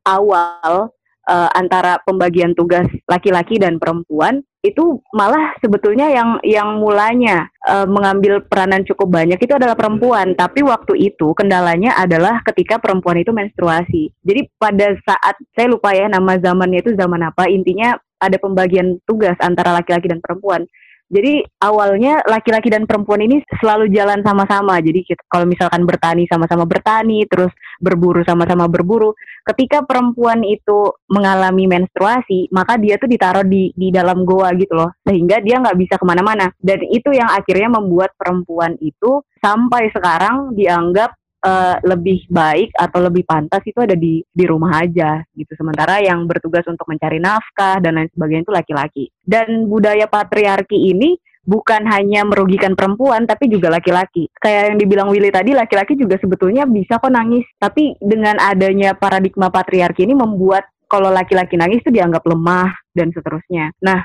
awal 0.07 0.91
eh, 1.27 1.49
antara 1.55 2.03
pembagian 2.03 2.51
tugas 2.51 2.87
laki-laki 3.07 3.59
dan 3.59 3.79
perempuan 3.79 4.43
itu 4.59 4.99
malah 5.15 5.55
sebetulnya 5.63 6.11
yang 6.11 6.29
yang 6.43 6.83
mulanya 6.83 7.47
eh, 7.63 7.87
mengambil 7.87 8.43
peranan 8.43 8.83
cukup 8.83 9.07
banyak 9.07 9.39
itu 9.39 9.53
adalah 9.55 9.79
perempuan. 9.79 10.35
Tapi 10.35 10.63
waktu 10.67 11.11
itu 11.11 11.31
kendalanya 11.31 11.95
adalah 11.95 12.43
ketika 12.43 12.75
perempuan 12.75 13.23
itu 13.23 13.31
menstruasi. 13.31 14.11
Jadi 14.19 14.51
pada 14.59 14.91
saat 15.07 15.39
saya 15.55 15.71
lupa 15.71 15.95
ya 15.95 16.11
nama 16.11 16.35
zamannya 16.35 16.83
itu 16.83 16.91
zaman 16.99 17.23
apa. 17.23 17.47
Intinya 17.47 17.95
ada 18.19 18.35
pembagian 18.35 18.99
tugas 19.07 19.39
antara 19.39 19.71
laki-laki 19.79 20.11
dan 20.11 20.19
perempuan. 20.19 20.67
Jadi 21.09 21.41
awalnya 21.65 22.21
laki-laki 22.29 22.69
dan 22.69 22.85
perempuan 22.85 23.25
ini 23.25 23.41
selalu 23.57 23.89
jalan 23.89 24.21
sama-sama. 24.21 24.77
Jadi 24.77 25.17
kalau 25.25 25.49
misalkan 25.49 25.81
bertani 25.83 26.29
sama-sama 26.29 26.69
bertani, 26.69 27.25
terus 27.25 27.49
berburu 27.81 28.21
sama-sama 28.21 28.69
berburu. 28.69 29.17
Ketika 29.41 29.81
perempuan 29.81 30.45
itu 30.45 30.93
mengalami 31.09 31.65
menstruasi, 31.65 32.53
maka 32.53 32.77
dia 32.77 33.01
tuh 33.01 33.09
ditaruh 33.09 33.41
di 33.41 33.73
di 33.73 33.89
dalam 33.89 34.21
goa 34.21 34.53
gitu 34.53 34.77
loh, 34.77 34.93
sehingga 35.01 35.41
dia 35.41 35.57
nggak 35.57 35.77
bisa 35.81 35.97
ke 35.97 36.05
mana-mana. 36.05 36.53
Dan 36.61 36.85
itu 36.85 37.09
yang 37.09 37.33
akhirnya 37.33 37.73
membuat 37.81 38.13
perempuan 38.13 38.77
itu 38.77 39.25
sampai 39.41 39.89
sekarang 39.89 40.53
dianggap 40.53 41.18
uh, 41.43 41.75
lebih 41.83 42.27
baik 42.27 42.75
atau 42.75 42.99
lebih 43.03 43.23
pantas 43.23 43.63
itu 43.63 43.79
ada 43.79 43.95
di 43.95 44.23
di 44.23 44.45
rumah 44.47 44.83
aja 44.83 45.23
gitu. 45.35 45.51
Sementara 45.55 45.99
yang 46.03 46.27
bertugas 46.27 46.65
untuk 46.67 46.87
mencari 46.87 47.19
nafkah 47.19 47.79
dan 47.79 47.99
lain 47.99 48.09
sebagainya 48.11 48.43
itu 48.47 48.53
laki-laki. 48.53 49.05
Dan 49.23 49.67
budaya 49.67 50.05
patriarki 50.07 50.91
ini 50.91 51.15
bukan 51.49 51.89
hanya 51.89 52.21
merugikan 52.27 52.77
perempuan 52.77 53.25
tapi 53.25 53.49
juga 53.49 53.73
laki-laki. 53.73 54.29
Kayak 54.37 54.73
yang 54.73 54.77
dibilang 54.77 55.07
Willy 55.09 55.33
tadi, 55.33 55.57
laki-laki 55.57 55.97
juga 55.97 56.19
sebetulnya 56.21 56.69
bisa 56.69 57.01
kok 57.01 57.09
nangis. 57.09 57.47
Tapi 57.57 57.97
dengan 57.97 58.37
adanya 58.37 58.93
paradigma 58.93 59.49
patriarki 59.49 60.05
ini 60.05 60.13
membuat 60.13 60.67
kalau 60.89 61.13
laki-laki 61.13 61.53
nangis 61.57 61.85
itu 61.85 61.93
dianggap 61.93 62.25
lemah 62.25 62.73
dan 62.97 63.13
seterusnya. 63.13 63.69
Nah, 63.81 64.01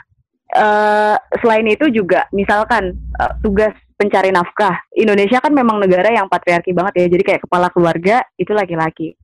uh, 0.52 1.16
selain 1.40 1.64
itu 1.64 1.88
juga 1.88 2.28
misalkan 2.30 2.92
uh, 3.16 3.32
tugas 3.40 3.72
pencari 3.94 4.34
nafkah. 4.34 4.90
Indonesia 4.94 5.38
kan 5.38 5.54
memang 5.54 5.78
negara 5.78 6.10
yang 6.10 6.26
patriarki 6.26 6.74
banget 6.74 7.04
ya, 7.04 7.06
jadi 7.14 7.22
kayak 7.22 7.42
kepala 7.46 7.70
keluarga 7.70 8.22
itu 8.34 8.50
laki-laki. 8.50 9.14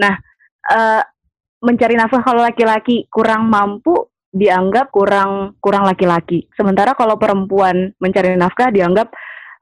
Nah, 0.00 0.16
uh, 0.72 1.02
mencari 1.64 1.94
nafkah 1.96 2.20
kalau 2.24 2.44
laki-laki 2.44 3.08
kurang 3.08 3.48
mampu 3.48 4.08
dianggap 4.34 4.90
kurang 4.90 5.54
kurang 5.62 5.86
laki-laki. 5.86 6.50
Sementara 6.58 6.92
kalau 6.98 7.14
perempuan 7.16 7.94
mencari 8.02 8.34
nafkah 8.34 8.74
dianggap 8.74 9.14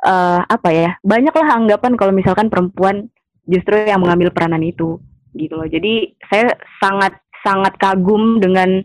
uh, 0.08 0.40
apa 0.48 0.68
ya? 0.72 0.90
Banyaklah 1.04 1.60
anggapan 1.60 1.92
kalau 1.94 2.10
misalkan 2.16 2.48
perempuan 2.48 3.12
justru 3.44 3.84
yang 3.84 4.00
mengambil 4.00 4.32
peranan 4.32 4.64
itu 4.64 4.96
gitu 5.36 5.54
loh. 5.54 5.68
Jadi 5.68 6.16
saya 6.30 6.56
sangat 6.80 7.20
sangat 7.42 7.74
kagum 7.76 8.38
dengan 8.38 8.80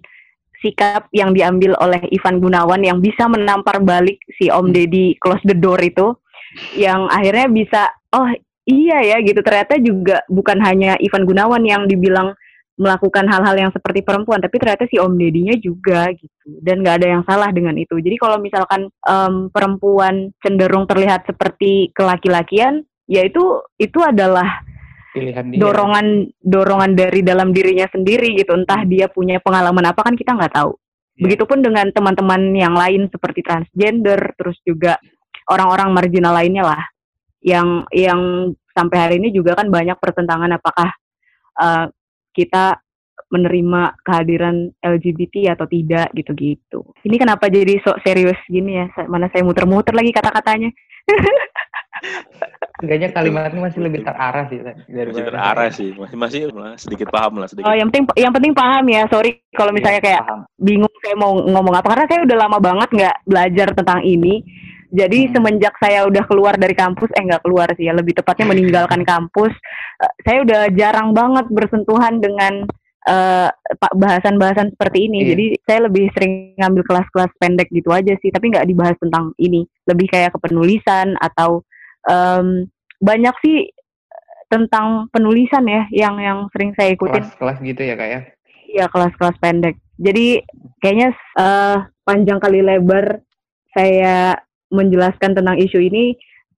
sikap 0.61 1.07
yang 1.13 1.33
diambil 1.33 1.77
oleh 1.77 2.01
Ivan 2.09 2.41
Gunawan 2.41 2.81
yang 2.81 2.99
bisa 2.99 3.29
menampar 3.29 3.81
balik 3.81 4.17
si 4.37 4.49
Om 4.49 4.69
hmm. 4.69 4.73
Deddy 4.73 5.07
close 5.21 5.43
the 5.45 5.57
door 5.57 5.77
itu 5.81 6.17
yang 6.73 7.05
akhirnya 7.11 7.47
bisa 7.51 7.81
oh 8.15 8.27
iya 8.67 9.03
ya 9.03 9.17
gitu. 9.21 9.39
Ternyata 9.45 9.79
juga 9.79 10.23
bukan 10.27 10.57
hanya 10.63 10.97
Ivan 10.99 11.23
Gunawan 11.23 11.63
yang 11.63 11.85
dibilang 11.85 12.33
melakukan 12.77 13.25
hal-hal 13.25 13.57
yang 13.57 13.71
seperti 13.73 14.05
perempuan 14.05 14.37
tapi 14.37 14.61
ternyata 14.61 14.85
si 14.85 15.01
Om 15.01 15.17
Dedinya 15.17 15.57
juga 15.57 16.13
gitu. 16.13 16.49
Dan 16.61 16.85
nggak 16.85 17.01
ada 17.01 17.07
yang 17.17 17.23
salah 17.25 17.49
dengan 17.49 17.73
itu. 17.77 17.97
Jadi 17.97 18.15
kalau 18.21 18.37
misalkan 18.37 18.89
um, 19.05 19.49
perempuan 19.49 20.29
cenderung 20.45 20.85
terlihat 20.85 21.25
seperti 21.25 21.89
kelaki-lakian 21.97 22.85
ya 23.09 23.23
itu 23.23 23.63
itu 23.81 23.99
adalah 24.03 24.61
pilihan 25.19 25.45
dia. 25.49 25.59
dorongan 25.59 26.07
dorongan 26.39 26.91
dari 26.93 27.19
dalam 27.25 27.49
dirinya 27.51 27.87
sendiri 27.89 28.37
gitu 28.37 28.53
entah 28.53 28.85
dia 28.85 29.09
punya 29.09 29.41
pengalaman 29.41 29.89
apa 29.89 30.01
kan 30.05 30.13
kita 30.13 30.37
nggak 30.37 30.53
tahu 30.53 30.73
yeah. 30.73 31.23
begitupun 31.27 31.59
dengan 31.65 31.89
teman-teman 31.91 32.53
yang 32.53 32.75
lain 32.77 33.09
seperti 33.09 33.41
transgender 33.41 34.33
terus 34.37 34.57
juga 34.63 35.01
orang-orang 35.49 35.89
marginal 35.91 36.33
lainnya 36.35 36.63
lah 36.63 36.83
yang 37.41 37.85
yang 37.93 38.51
sampai 38.75 38.97
hari 38.97 39.15
ini 39.17 39.33
juga 39.33 39.57
kan 39.57 39.71
banyak 39.71 39.97
pertentangan 39.97 40.51
apakah 40.57 40.89
uh, 41.57 41.89
kita 42.33 42.77
menerima 43.27 43.97
kehadiran 44.07 44.71
LGBT 44.79 45.57
atau 45.57 45.67
tidak 45.67 46.07
gitu-gitu. 46.15 46.95
Ini 47.03 47.15
kenapa 47.19 47.51
jadi 47.51 47.75
sok 47.83 47.99
serius 48.05 48.39
gini 48.47 48.79
ya? 48.79 48.87
Mana 49.11 49.27
saya 49.27 49.43
muter-muter 49.43 49.91
lagi 49.91 50.15
kata-katanya. 50.15 50.71
Kayaknya 52.77 53.09
kalimatnya 53.09 53.61
masih 53.61 53.81
lebih 53.81 54.05
terarah 54.05 54.45
sih 54.53 54.61
dari 54.85 55.09
masih 55.09 55.25
terarah 55.25 55.69
sih 55.73 55.89
masih 55.97 56.17
masih 56.17 56.41
sedikit 56.77 57.09
paham 57.09 57.41
lah 57.41 57.49
sedikit. 57.49 57.65
Oh 57.65 57.73
yang 57.73 57.89
penting 57.89 58.05
yang 58.13 58.33
penting 58.33 58.53
paham 58.53 58.85
ya 58.85 59.09
sorry 59.09 59.41
kalau 59.57 59.73
iya, 59.73 59.77
misalnya 59.81 60.01
kayak 60.05 60.23
paham. 60.29 60.41
bingung 60.61 60.93
saya 61.01 61.15
mau 61.17 61.33
ngomong 61.41 61.73
apa 61.73 61.87
karena 61.89 62.05
saya 62.05 62.19
udah 62.29 62.37
lama 62.37 62.57
banget 62.61 62.89
nggak 62.93 63.15
belajar 63.25 63.67
tentang 63.73 63.99
ini 64.05 64.45
jadi 64.93 65.19
hmm. 65.25 65.31
semenjak 65.33 65.73
saya 65.81 66.05
udah 66.05 66.23
keluar 66.29 66.53
dari 66.53 66.77
kampus 66.77 67.09
eh 67.17 67.23
nggak 67.25 67.43
keluar 67.43 67.67
sih 67.73 67.89
ya 67.89 67.93
lebih 67.97 68.13
tepatnya 68.13 68.45
meninggalkan 68.53 69.01
kampus 69.01 69.53
uh, 69.97 70.13
saya 70.21 70.45
udah 70.45 70.61
jarang 70.77 71.17
banget 71.17 71.49
bersentuhan 71.49 72.21
dengan 72.21 72.69
uh, 73.07 73.49
bahasan-bahasan 73.95 74.75
seperti 74.75 75.07
ini. 75.07 75.23
Yeah. 75.23 75.29
Jadi 75.33 75.45
saya 75.63 75.79
lebih 75.87 76.05
sering 76.13 76.53
ngambil 76.59 76.83
kelas-kelas 76.83 77.31
pendek 77.39 77.71
gitu 77.71 77.89
aja 77.95 78.13
sih, 78.19 78.29
tapi 78.29 78.51
nggak 78.51 78.67
dibahas 78.67 78.97
tentang 78.99 79.31
ini. 79.39 79.65
Lebih 79.87 80.07
kayak 80.11 80.35
kepenulisan 80.35 81.15
atau 81.17 81.63
um, 82.07 82.65
banyak 83.03 83.35
sih 83.43 83.69
tentang 84.47 85.11
penulisan 85.11 85.67
ya 85.67 85.83
yang 85.91 86.15
yang 86.17 86.39
sering 86.55 86.71
saya 86.73 86.95
ikutin. 86.95 87.23
Kelas-kelas 87.23 87.57
gitu 87.61 87.81
ya 87.83 87.95
kak 87.99 88.09
ya? 88.09 88.21
Iya 88.67 88.85
kelas-kelas 88.91 89.37
pendek. 89.43 89.75
Jadi 89.99 90.43
kayaknya 90.79 91.11
uh, 91.35 91.83
panjang 92.07 92.39
kali 92.39 92.63
lebar 92.63 93.19
saya 93.75 94.39
menjelaskan 94.71 95.35
tentang 95.35 95.55
isu 95.59 95.79
ini 95.79 96.15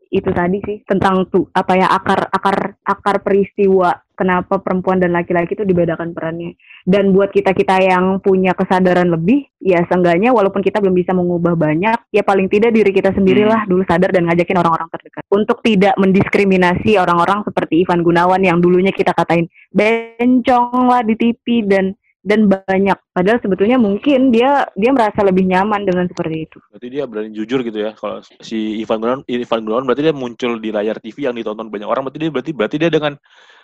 itu 0.10 0.30
tadi 0.34 0.58
sih 0.65 0.82
tentang 0.89 1.30
tuh 1.30 1.45
apa 1.54 1.78
ya 1.78 1.86
akar 1.93 2.34
akar 2.34 2.82
akar 2.82 3.22
peristiwa 3.22 3.93
kenapa 4.17 4.58
perempuan 4.58 4.98
dan 4.98 5.13
laki-laki 5.13 5.54
itu 5.54 5.62
dibedakan 5.62 6.17
perannya 6.17 6.58
dan 6.89 7.13
buat 7.13 7.30
kita 7.30 7.54
kita 7.54 7.78
yang 7.78 8.17
punya 8.17 8.58
kesadaran 8.58 9.13
lebih 9.13 9.45
ya 9.62 9.86
seenggaknya 9.86 10.34
walaupun 10.34 10.65
kita 10.65 10.82
belum 10.82 10.98
bisa 10.98 11.13
mengubah 11.13 11.54
banyak 11.54 12.10
ya 12.10 12.26
paling 12.26 12.50
tidak 12.50 12.74
diri 12.74 12.89
kita 12.89 13.13
sendirilah 13.13 13.63
hmm. 13.63 13.69
dulu 13.69 13.84
sadar 13.86 14.10
dan 14.10 14.26
ngajakin 14.26 14.58
orang-orang 14.58 14.89
terdekat 14.98 15.24
untuk 15.30 15.58
tidak 15.62 15.93
mendiskriminasi 16.02 16.98
orang-orang 16.98 17.45
seperti 17.45 17.86
Ivan 17.86 18.02
Gunawan 18.02 18.41
yang 18.41 18.58
dulunya 18.58 18.89
kita 18.89 19.13
katain 19.13 19.45
bencong 19.69 20.89
lah 20.89 21.06
di 21.06 21.13
TV 21.13 21.69
dan 21.69 21.93
dan 22.19 22.51
banyak 22.51 22.99
padahal 23.15 23.39
sebetulnya 23.39 23.79
mungkin 23.79 24.36
dia 24.36 24.67
dia 24.75 24.91
merasa 24.91 25.23
lebih 25.23 25.47
nyaman 25.47 25.88
dengan 25.88 26.05
seperti 26.12 26.51
itu. 26.51 26.58
Berarti 26.67 26.88
dia 26.91 27.03
berani 27.08 27.32
jujur 27.32 27.63
gitu 27.63 27.79
ya 27.79 27.95
kalau 27.95 28.19
si 28.43 28.84
Ivan 28.84 28.99
Gunawan 28.99 29.21
Ivan 29.23 29.62
Gunawan 29.63 29.86
berarti 29.88 30.03
dia 30.03 30.15
muncul 30.15 30.60
di 30.60 30.69
layar 30.75 30.99
TV 30.99 31.32
yang 31.32 31.36
ditonton 31.39 31.71
banyak 31.71 31.88
orang 31.88 32.03
berarti 32.03 32.19
dia 32.19 32.32
berarti 32.32 32.51
berarti 32.51 32.75
dia 32.75 32.91
dengan 32.91 33.13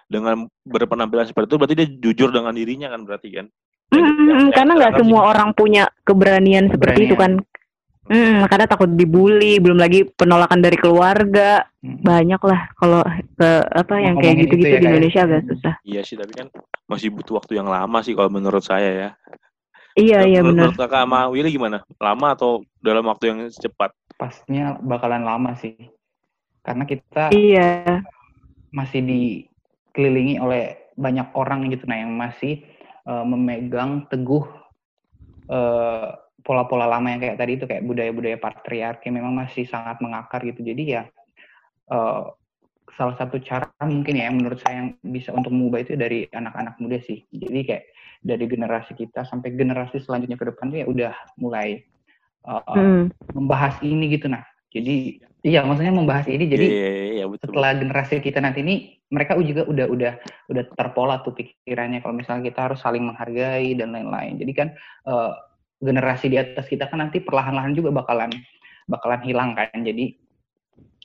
dengan 0.08 0.48
berpenampilan 0.64 1.28
seperti 1.28 1.48
itu 1.52 1.58
berarti 1.60 1.76
dia 1.76 1.88
jujur 2.00 2.30
dengan 2.32 2.56
dirinya 2.56 2.88
kan 2.96 3.02
berarti 3.04 3.30
kan. 3.36 3.46
Mm 3.92 4.02
-hmm, 4.02 4.48
karena 4.56 4.72
nggak 4.80 4.94
semua 5.04 5.22
orang 5.36 5.50
punya 5.54 5.84
keberanian 6.08 6.72
seperti 6.72 7.12
itu 7.12 7.16
kan. 7.20 7.38
Hmm, 8.06 8.46
karena 8.46 8.70
takut 8.70 8.90
dibully, 8.94 9.58
belum 9.58 9.82
lagi 9.82 10.06
penolakan 10.06 10.62
dari 10.62 10.78
keluarga. 10.78 11.66
Hmm. 11.82 12.06
Banyak 12.06 12.42
lah 12.46 12.70
kalau 12.78 13.02
ke 13.34 13.50
apa 13.66 13.94
yang 13.98 14.16
kayak 14.22 14.46
gitu-gitu 14.46 14.78
ya, 14.78 14.82
di 14.82 14.86
Indonesia 14.86 15.22
agak 15.26 15.42
susah. 15.50 15.74
Iya 15.82 16.02
sih, 16.06 16.14
tapi 16.14 16.34
kan 16.38 16.48
masih 16.86 17.10
butuh 17.10 17.42
waktu 17.42 17.58
yang 17.58 17.66
lama 17.66 18.06
sih 18.06 18.14
kalau 18.14 18.30
menurut 18.30 18.62
saya 18.62 18.90
ya. 18.94 19.10
Iya, 19.96 20.28
iya 20.28 20.40
benar. 20.44 20.70
Menurut 20.70 20.78
Kakak 20.78 21.08
sama 21.08 21.32
Willy 21.32 21.50
gimana? 21.56 21.82
Lama 21.98 22.36
atau 22.36 22.62
dalam 22.84 23.08
waktu 23.08 23.32
yang 23.32 23.40
cepat? 23.48 23.96
Pastinya 24.20 24.76
bakalan 24.84 25.24
lama 25.24 25.56
sih. 25.56 25.74
Karena 26.62 26.84
kita 26.84 27.32
Iya. 27.32 28.04
masih 28.76 29.02
dikelilingi 29.02 30.38
oleh 30.44 30.92
banyak 30.96 31.32
orang 31.36 31.68
gitu 31.72 31.88
nah 31.88 32.00
yang 32.00 32.12
masih 32.16 32.64
uh, 33.08 33.24
memegang 33.24 34.08
teguh 34.08 34.44
uh, 35.52 36.16
pola-pola 36.46 36.86
lama 36.86 37.10
yang 37.10 37.20
kayak 37.20 37.42
tadi 37.42 37.52
itu 37.58 37.66
kayak 37.66 37.84
budaya-budaya 37.90 38.38
patriarki 38.38 39.10
memang 39.10 39.34
masih 39.34 39.66
sangat 39.66 39.98
mengakar 39.98 40.46
gitu. 40.46 40.62
Jadi 40.62 40.84
ya 40.94 41.10
uh, 41.90 42.30
salah 42.94 43.16
satu 43.18 43.42
cara 43.42 43.68
mungkin 43.84 44.22
ya 44.22 44.30
yang 44.30 44.38
menurut 44.38 44.62
saya 44.62 44.86
yang 44.86 44.90
bisa 45.02 45.34
untuk 45.34 45.52
mengubah 45.52 45.82
itu 45.82 45.98
dari 45.98 46.30
anak-anak 46.30 46.78
muda 46.78 47.02
sih. 47.02 47.26
Jadi 47.34 47.60
kayak 47.66 47.84
dari 48.22 48.46
generasi 48.46 48.94
kita 48.94 49.26
sampai 49.26 49.58
generasi 49.58 49.98
selanjutnya 49.98 50.38
ke 50.38 50.46
depan 50.54 50.70
tuh 50.70 50.80
ya 50.82 50.88
udah 50.88 51.14
mulai 51.42 51.82
uh, 52.46 52.62
hmm. 52.62 53.10
membahas 53.34 53.82
ini 53.82 54.14
gitu 54.14 54.30
nah. 54.30 54.46
Jadi 54.70 55.18
iya 55.46 55.66
maksudnya 55.66 55.94
membahas 55.94 56.26
ini 56.28 56.46
jadi 56.52 56.66
yeah, 56.68 56.90
yeah, 56.90 57.14
yeah, 57.22 57.28
betul. 57.30 57.54
setelah 57.54 57.78
generasi 57.78 58.18
kita 58.18 58.42
nanti 58.42 58.60
ini 58.66 58.76
mereka 59.14 59.38
juga 59.40 59.62
udah 59.70 59.86
udah 59.88 60.14
udah 60.52 60.64
terpola 60.74 61.22
tuh 61.22 61.38
pikirannya 61.38 62.02
kalau 62.02 62.18
misalnya 62.18 62.50
kita 62.50 62.60
harus 62.70 62.82
saling 62.82 63.06
menghargai 63.06 63.78
dan 63.78 63.94
lain-lain. 63.94 64.42
Jadi 64.42 64.52
kan 64.52 64.68
uh, 65.08 65.38
generasi 65.86 66.26
di 66.34 66.38
atas 66.42 66.66
kita 66.66 66.90
kan 66.90 67.06
nanti 67.06 67.22
perlahan-lahan 67.22 67.78
juga 67.78 67.94
bakalan 67.94 68.34
bakalan 68.90 69.22
hilang 69.22 69.54
kan. 69.54 69.70
Jadi 69.72 70.18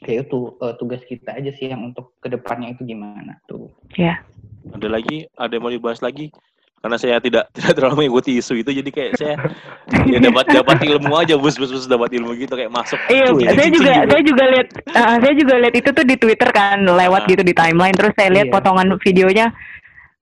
ya 0.00 0.24
itu 0.24 0.56
uh, 0.60 0.72
tugas 0.80 1.04
kita 1.04 1.36
aja 1.36 1.52
sih 1.52 1.68
yang 1.68 1.92
untuk 1.92 2.16
ke 2.24 2.32
depannya 2.32 2.72
itu 2.72 2.88
gimana 2.88 3.36
tuh. 3.44 3.68
Ya. 3.96 4.24
Ada 4.72 4.88
lagi, 4.88 5.28
ada 5.36 5.52
yang 5.52 5.64
mau 5.64 5.72
dibahas 5.72 6.00
lagi? 6.00 6.32
Karena 6.80 6.96
saya 6.96 7.20
tidak 7.20 7.48
tidak 7.56 7.76
terlalu 7.76 8.04
mengikuti 8.04 8.40
isu 8.40 8.64
itu, 8.64 8.70
jadi 8.80 8.88
kayak 8.88 9.12
saya 9.20 9.36
ya 10.08 10.18
dapat 10.20 10.48
dapat 10.48 10.80
ilmu 10.80 11.12
aja, 11.12 11.36
bus 11.36 11.60
bus 11.60 11.68
bus 11.68 11.84
dapat 11.84 12.16
ilmu 12.16 12.32
gitu 12.40 12.56
kayak 12.56 12.72
masuk. 12.72 12.96
Iya, 13.12 13.36
ya, 13.36 13.50
saya 13.52 13.68
juga 13.68 13.92
gitu. 13.92 14.08
saya 14.08 14.22
juga 14.24 14.44
lihat 14.48 14.68
uh, 14.96 15.16
saya 15.20 15.34
juga 15.36 15.54
lihat 15.60 15.74
itu 15.76 15.88
tuh 15.92 16.06
di 16.08 16.16
Twitter 16.16 16.48
kan 16.48 16.80
lewat 16.80 17.22
nah. 17.24 17.28
gitu 17.28 17.42
di 17.44 17.52
timeline, 17.52 17.96
terus 17.96 18.16
saya 18.16 18.32
lihat 18.32 18.48
iya. 18.48 18.52
potongan 18.56 18.88
videonya 19.04 19.46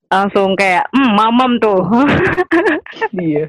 langsung 0.09 0.59
kayak 0.59 0.91
hmm 0.91 1.11
mamam 1.15 1.63
tuh. 1.63 1.79
iya 3.23 3.47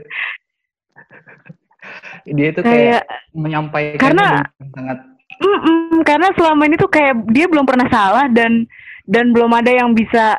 dia 2.36 2.48
itu 2.52 2.62
kayak, 2.62 3.04
kayak 3.04 3.04
menyampaikan 3.34 4.00
karena 4.00 4.28
sangat 4.76 4.98
mm 5.40 5.60
-mm, 5.60 5.90
karena 6.04 6.28
selama 6.36 6.62
ini 6.68 6.76
tuh 6.76 6.92
kayak 6.92 7.16
dia 7.32 7.46
belum 7.48 7.66
pernah 7.66 7.88
salah 7.88 8.26
dan 8.30 8.68
dan 9.10 9.34
belum 9.34 9.50
ada 9.56 9.72
yang 9.74 9.96
bisa 9.98 10.38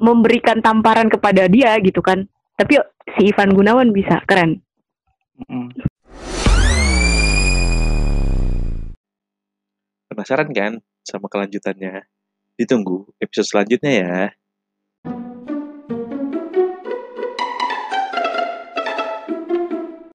memberikan 0.00 0.64
tamparan 0.64 1.12
kepada 1.12 1.44
dia 1.44 1.76
gitu 1.84 2.00
kan. 2.00 2.24
Tapi 2.56 2.80
si 3.16 3.28
Ivan 3.28 3.52
Gunawan 3.52 3.92
bisa 3.92 4.24
keren. 4.24 4.64
Mm. 5.44 5.68
penasaran 10.20 10.52
kan 10.52 10.72
sama 11.00 11.32
kelanjutannya? 11.32 12.04
Ditunggu 12.60 13.08
episode 13.24 13.48
selanjutnya 13.48 13.92
ya 14.04 14.16